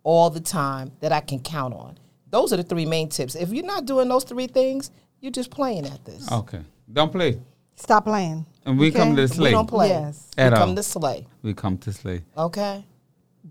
[0.02, 1.98] all the time, that I can count on.
[2.30, 3.34] Those are the three main tips.
[3.34, 6.30] If you're not doing those three things, you're just playing at this.
[6.30, 6.60] Okay.
[6.92, 7.40] Don't play.
[7.76, 8.46] Stop playing.
[8.66, 9.88] And we come to the We don't play.
[9.90, 10.28] Yes.
[10.36, 11.26] We At come to slay.
[11.42, 12.22] We come to slay.
[12.36, 12.84] Okay?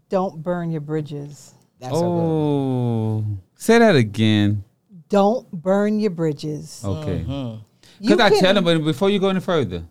[0.09, 1.53] Don't burn your bridges.
[1.79, 2.25] That's a good one.
[2.25, 3.25] Oh.
[3.55, 4.65] Say that again.
[5.07, 6.81] Don't burn your bridges.
[6.83, 7.23] Okay.
[7.25, 7.61] Mm-hmm.
[8.01, 9.85] Because I tell them, but before you go any further,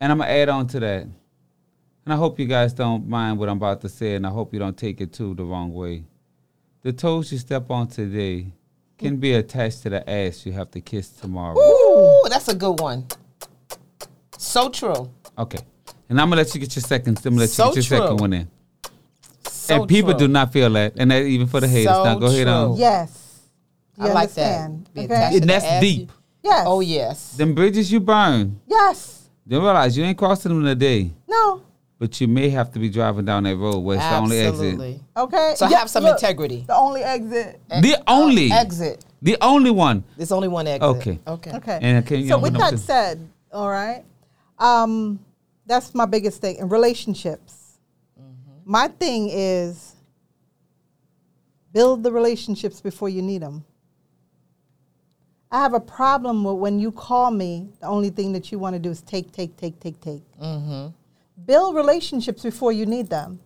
[0.00, 3.48] and I'm gonna add on to that, and I hope you guys don't mind what
[3.48, 6.02] I'm about to say, and I hope you don't take it too the wrong way.
[6.80, 8.52] The toes you step on today
[8.98, 11.56] can be attached to the ass you have to kiss tomorrow.
[11.56, 13.06] Ooh, that's a good one.
[14.42, 15.10] So true.
[15.38, 15.58] Okay,
[16.08, 17.18] and I'm gonna let you get your second.
[17.18, 18.48] I'm gonna let So you get your second one in.
[19.48, 20.26] So and people true.
[20.26, 21.92] do not feel that, and that even for the haters.
[21.92, 22.76] So now go ahead on.
[22.76, 23.40] Yes.
[23.96, 24.88] You I like understand?
[24.94, 25.04] that.
[25.04, 25.36] Okay.
[25.38, 25.80] And that's ass.
[25.80, 26.10] deep.
[26.42, 26.64] Yes.
[26.66, 27.36] Oh yes.
[27.36, 29.28] Them bridges you burn, Yes.
[29.46, 31.12] you realize you ain't crossing them in a day.
[31.28, 31.62] No.
[32.00, 35.00] But you may have to be driving down that road where it's the only exit.
[35.16, 35.54] Okay.
[35.56, 36.64] So Yeah, have some look, integrity.
[36.66, 37.60] The only exit.
[37.70, 39.04] Eh, the uh, only, Exit.
[39.22, 40.02] the only one.
[40.16, 40.82] There's only one exit.
[40.82, 41.18] Okay.
[41.28, 41.52] Okay.
[41.52, 41.78] Okay.
[41.80, 44.02] And can you so know with that said, all right,
[44.62, 45.18] um,
[45.66, 47.78] that's my biggest thing in relationships.
[48.18, 48.52] Mm-hmm.
[48.64, 49.96] My thing is
[51.72, 53.64] build the relationships before you need them.
[55.50, 58.74] I have a problem with when you call me, the only thing that you want
[58.74, 60.22] to do is take, take, take, take, take.
[60.40, 60.88] Mm-hmm.
[61.44, 63.40] Build relationships before you need them.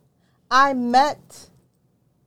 [0.51, 1.49] I met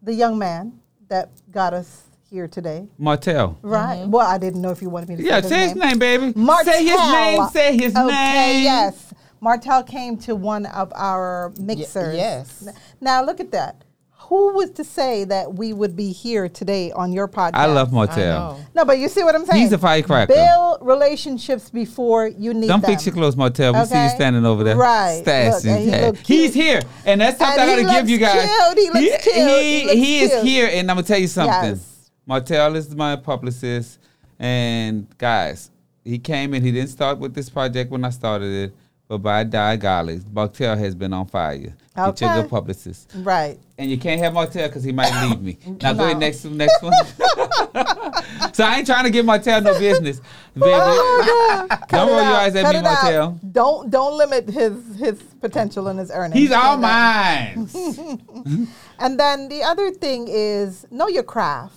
[0.02, 2.88] the young man that got us here today.
[2.98, 3.58] Martell.
[3.62, 4.00] Right.
[4.00, 4.12] Mm-hmm.
[4.12, 6.34] Well, I didn't know if you wanted me to Yeah, say say his name, baby.
[6.36, 6.74] Martell.
[6.74, 7.48] Say his name.
[7.50, 8.64] Say his okay, name.
[8.64, 9.14] Yes.
[9.42, 12.16] Martell came to one of our mixers.
[12.16, 12.68] yes.
[13.02, 13.84] Now look at that.
[14.24, 17.56] Who was to say that we would be here today on your podcast?
[17.56, 18.54] I love I Martell.
[18.54, 18.60] know.
[18.76, 19.60] No, but you see what I'm saying?
[19.60, 20.32] He's a firecracker.
[20.32, 22.68] Build relationships before you need them.
[22.68, 22.92] Don't them.
[22.92, 23.74] fix your clothes, Martell.
[23.74, 24.76] We see you standing over there.
[24.76, 25.24] Right.
[25.26, 25.54] Stashing.
[25.56, 26.06] Look, and he Yeah.
[26.08, 26.82] look He's here.
[27.06, 28.48] And that's something And I he gotta give you guys.
[28.76, 28.78] cute.
[28.78, 29.36] He looks he, cute.
[29.50, 30.44] He, He looks he is cute.
[30.44, 31.70] here, and I'm gonna tell you something.
[31.72, 31.86] Yes.
[32.34, 33.98] Martell is my publicist,
[34.38, 35.72] and guys,
[36.06, 38.76] he came and he didn't start with this project when I started it,
[39.08, 41.58] but by die golly, Martell has been on fire.
[41.58, 42.34] Get your Okay.
[42.42, 43.58] good publicist, Right.
[43.80, 45.58] and you can't have Martell because he might leave me.
[45.82, 46.20] Now go ahead No.
[46.20, 46.94] next next one.
[48.54, 50.22] so I ain't trying to give Martell no business,
[50.56, 50.72] oh, baby.
[50.72, 53.04] Oh, Don't roll your eyes at Cut me, it out.
[53.04, 53.40] Martell.
[53.52, 56.36] Don't don't limit his his potential and his earnings.
[56.40, 57.68] He's all mine.
[59.02, 61.74] And then the other thing is know your craft,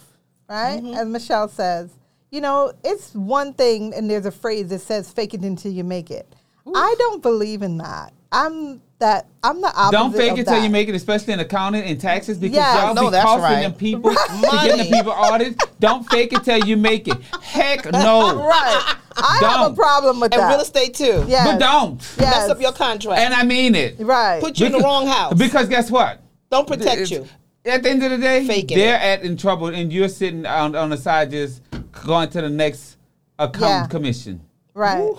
[0.53, 0.83] right?
[0.83, 0.95] Mm-hmm.
[0.95, 1.91] As Michele says,
[2.31, 5.85] you know, it's one thing, and there's a phrase that says "fake it until you
[5.85, 6.35] make it."
[6.75, 8.13] I don't believe in that.
[8.31, 9.27] I'm that.
[9.43, 9.93] I'm the opposite.
[9.93, 12.85] Don't fake of it till you make it, especially in accounting and taxes, because Yeah,
[12.87, 13.63] y'all no, be that's costing right.
[13.63, 14.17] them people to
[14.65, 15.59] get the people audited.
[15.81, 17.19] Don't fake it till you make it.
[17.43, 18.47] Heck no.
[18.47, 18.95] Right.
[19.17, 20.47] I have a problem with And that.
[20.47, 21.25] And real estate too.
[21.29, 21.45] Yeah.
[21.45, 21.97] But don't.
[22.19, 22.49] Yes.
[22.49, 23.21] Mess up your contract.
[23.21, 23.97] And I mean it.
[23.99, 24.41] Right.
[24.41, 25.35] Put you in the wrong house.
[25.35, 26.23] Because guess what?
[26.51, 27.27] Don't protect It's- you.
[27.65, 29.03] At the end of the day, Faking they're it.
[29.03, 31.63] at in trouble, and you're sitting on, on the side just
[32.05, 32.97] going to the next
[33.39, 33.87] account Yeah.
[33.87, 34.41] commission.
[34.75, 35.13] Right.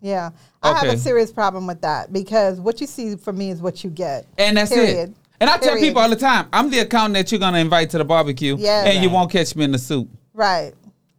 [0.00, 0.30] Yeah.
[0.62, 3.84] I have a serious problem with that because what you see for me is what
[3.84, 4.26] you get.
[4.38, 5.10] And that's Period.
[5.10, 5.16] it.
[5.40, 7.98] And I tell people all the time, I'm the accountant that you're gonna invite to
[7.98, 10.08] the barbecue, Yeah, and you won't catch me in the soup.
[10.32, 10.72] Right.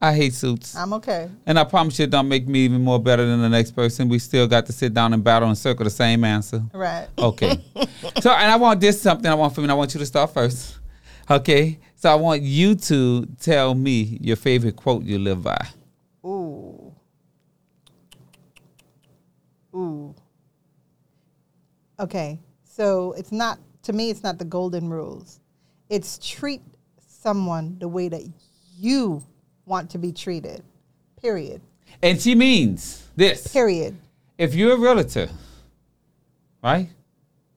[0.05, 0.75] I hate suits.
[0.75, 1.31] I'm okay.
[1.47, 4.07] And I promise you, it don't make me even more better than the next person.
[4.07, 6.61] We still got to sit down and battle and circle the same answer.
[6.71, 7.07] Right.
[7.17, 7.59] Okay.
[8.21, 9.65] so, and I want this something I want from you.
[9.65, 10.77] and I want you to start first.
[11.27, 11.79] Okay.
[11.95, 15.67] So I want you to tell me your favorite quote you live by.
[16.23, 16.93] Ooh.
[19.73, 20.13] Ooh.
[21.99, 22.39] Okay.
[22.63, 25.39] So it's not to me it's not the golden rules.
[25.89, 26.61] It's treat
[27.07, 28.21] someone the way that
[28.77, 29.23] you
[29.65, 30.63] want to be treated.
[31.21, 31.61] Period.
[32.01, 33.47] And she means this.
[33.47, 33.95] Period.
[34.37, 35.29] If you're a realtor,
[36.63, 36.89] right?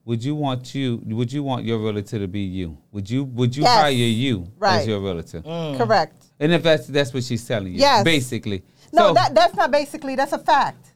[0.04, 2.78] Would you want you would you want your realtor to be you?
[2.92, 3.80] Would you would you Yes.
[3.82, 4.80] hire you right.
[4.80, 5.40] as your realtor?
[5.42, 5.76] Mm.
[5.76, 6.16] Correct.
[6.40, 7.80] And if that's that's what she's telling you.
[7.80, 8.04] Yes.
[8.04, 8.62] Basically.
[8.92, 10.92] No, So, that that's not basically that's a fact.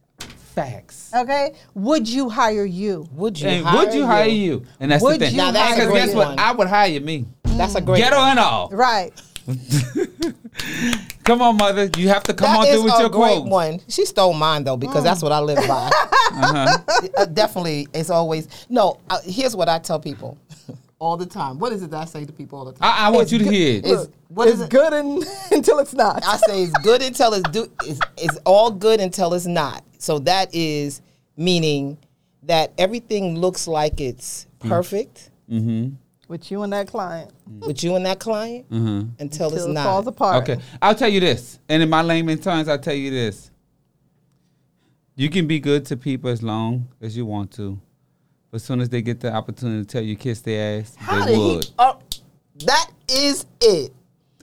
[0.54, 1.10] facts.
[1.14, 1.52] Okay?
[1.74, 3.06] Would you hire you?
[3.12, 4.64] Would you And hire would you hire you?
[4.80, 5.32] And that's Would the thing.
[5.32, 6.38] you Now, that's a because great guess what?
[6.38, 7.26] I would hire me.
[7.44, 8.30] That's a great Ghetto one.
[8.30, 8.68] and all.
[8.70, 9.12] Right.
[11.24, 11.88] Come on, mother.
[11.96, 13.48] You have to come That on is through with a your great quote.
[13.48, 13.80] one.
[13.88, 15.90] She stole mine though because that's what I live by.
[16.34, 16.78] Uh-huh.
[17.18, 18.98] Uh, definitely, it's always no.
[19.10, 20.38] Uh, here's what I tell people
[20.98, 21.58] all the time.
[21.58, 22.80] What is it that I say to people all the time?
[22.90, 23.86] I, I want It's you to good- hear it.
[23.86, 24.70] It's, what it's is it?
[24.70, 26.24] good un- until it's not.
[26.24, 27.70] I say it's good until it's do.
[27.84, 29.84] It's, it's all good until it's not.
[29.98, 31.02] So that is
[31.36, 31.98] meaning
[32.44, 35.96] that everything looks like it's perfect Mm-hmm.
[36.32, 37.30] With you and that client.
[37.60, 39.20] with you and that client Mm-hmm.
[39.22, 39.84] until it's Till it not.
[39.84, 40.42] falls apart.
[40.48, 40.62] Okay.
[40.80, 41.58] I'll tell you this.
[41.68, 43.50] And in my layman terms, I'll tell you this.
[45.14, 47.78] You can be good to people as long as you want to.
[48.50, 51.22] But as soon as they get the opportunity to tell you kiss their ass, How
[51.26, 51.64] they did would.
[51.66, 51.70] he?
[51.78, 51.98] Oh,
[52.64, 53.92] that is it.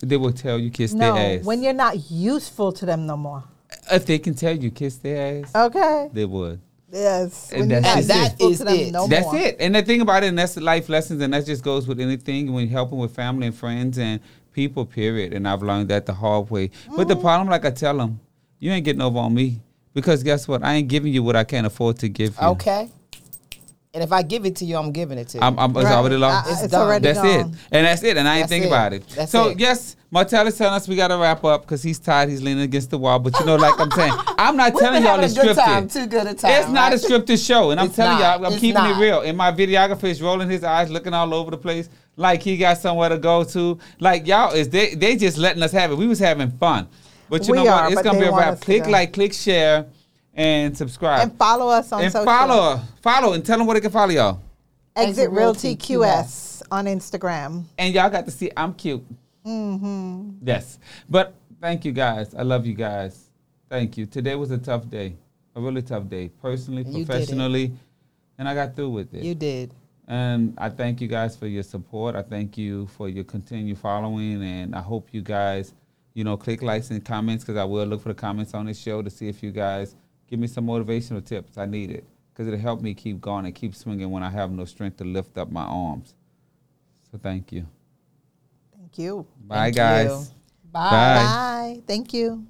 [0.04, 1.44] They will tell you kiss No, their ass.
[1.44, 3.44] when you're not useful to them no more.
[3.92, 6.10] if they can tell you kiss their ass, Okay.
[6.14, 6.62] they would.
[6.92, 7.52] Yes.
[7.52, 8.08] And When that's.
[8.08, 8.92] That them is it.
[8.92, 9.38] no That's more.
[9.38, 9.58] it.
[9.60, 12.00] And the thing about it, and that's the life lessons, and that just goes with
[12.00, 14.20] anything when you're helping with family and friends and
[14.54, 15.34] people, period.
[15.34, 16.72] And I've learned that the hard way.
[16.96, 17.22] But the mm.
[17.22, 18.20] problem, like I tell them,
[18.60, 19.62] you ain't getting over on me.
[19.94, 20.64] Because guess what?
[20.64, 22.48] I ain't giving you what I can't afford to give you.
[22.50, 22.90] Okay.
[23.92, 25.44] And if I give it to you, I'm giving it to you.
[25.44, 25.94] I'm, I'm, it's Right.
[25.96, 26.48] already lost.
[26.52, 27.28] It's it's already That's gone.
[27.28, 27.46] it.
[27.72, 28.18] And that's it.
[28.18, 28.68] And I ain't That's think it.
[28.68, 29.08] about it.
[29.16, 29.60] That's so, it.
[29.60, 32.30] yes, Martell is telling us we got to wrap up because he's tired.
[32.30, 33.18] He's leaning against the wall.
[33.18, 35.56] But, you know, like I'm saying, I'm not We've telling y'all it's scripted.
[35.56, 36.52] time, too good a time.
[36.62, 37.72] It's not a scripted show.
[37.72, 38.40] And I'm It's telling not.
[38.42, 38.96] y'all, I'm It's keeping not.
[38.96, 39.22] it real.
[39.22, 42.78] And my videographer is rolling his eyes, looking all over the place like he got
[42.78, 43.80] somewhere to go to.
[44.00, 45.96] Like, y'all, is they, they just letting us have it.
[45.96, 46.88] We was having fun.
[47.28, 47.92] But you We know what?
[47.92, 48.62] It's going to be a wrap.
[48.62, 49.88] Click like, click share,
[50.40, 51.22] and subscribe.
[51.22, 52.26] And follow us on And social.
[52.26, 54.42] follow, follow, and tell them where they can follow y'all.
[54.96, 57.66] Exit Realty Realty QS on Instagram.
[57.78, 59.04] and y'all got to see I'm cute.
[59.46, 60.30] Mm-hmm.
[60.48, 60.80] Yes,
[61.10, 62.34] but thank you guys.
[62.36, 63.26] I love you guys.
[63.70, 64.06] Thank you.
[64.06, 65.16] Today was a tough day,
[65.56, 67.06] a really tough day, personally, You did it.
[67.08, 67.74] professionally,
[68.38, 69.24] and I got through with it.
[69.24, 69.74] You did.
[70.08, 72.16] and I thank you guys for your support.
[72.16, 75.74] I thank you for your continued following, and I hope you guys,
[76.14, 78.80] you know, click likes and comments because I will look for the comments on this
[78.80, 79.96] show to see if you guys
[80.30, 81.58] give me some motivational tips.
[81.58, 84.52] I need it because it'll help me keep going and keep swinging when I have
[84.52, 86.14] no strength to lift up my arms.
[87.12, 87.66] So thank you.
[88.78, 89.26] Thank you.
[89.48, 90.30] Bye, Thank guys.
[90.30, 90.36] you.
[90.72, 90.90] Bye.
[90.90, 91.24] Bye.
[91.24, 91.82] Bye.
[91.88, 92.46] Thank you.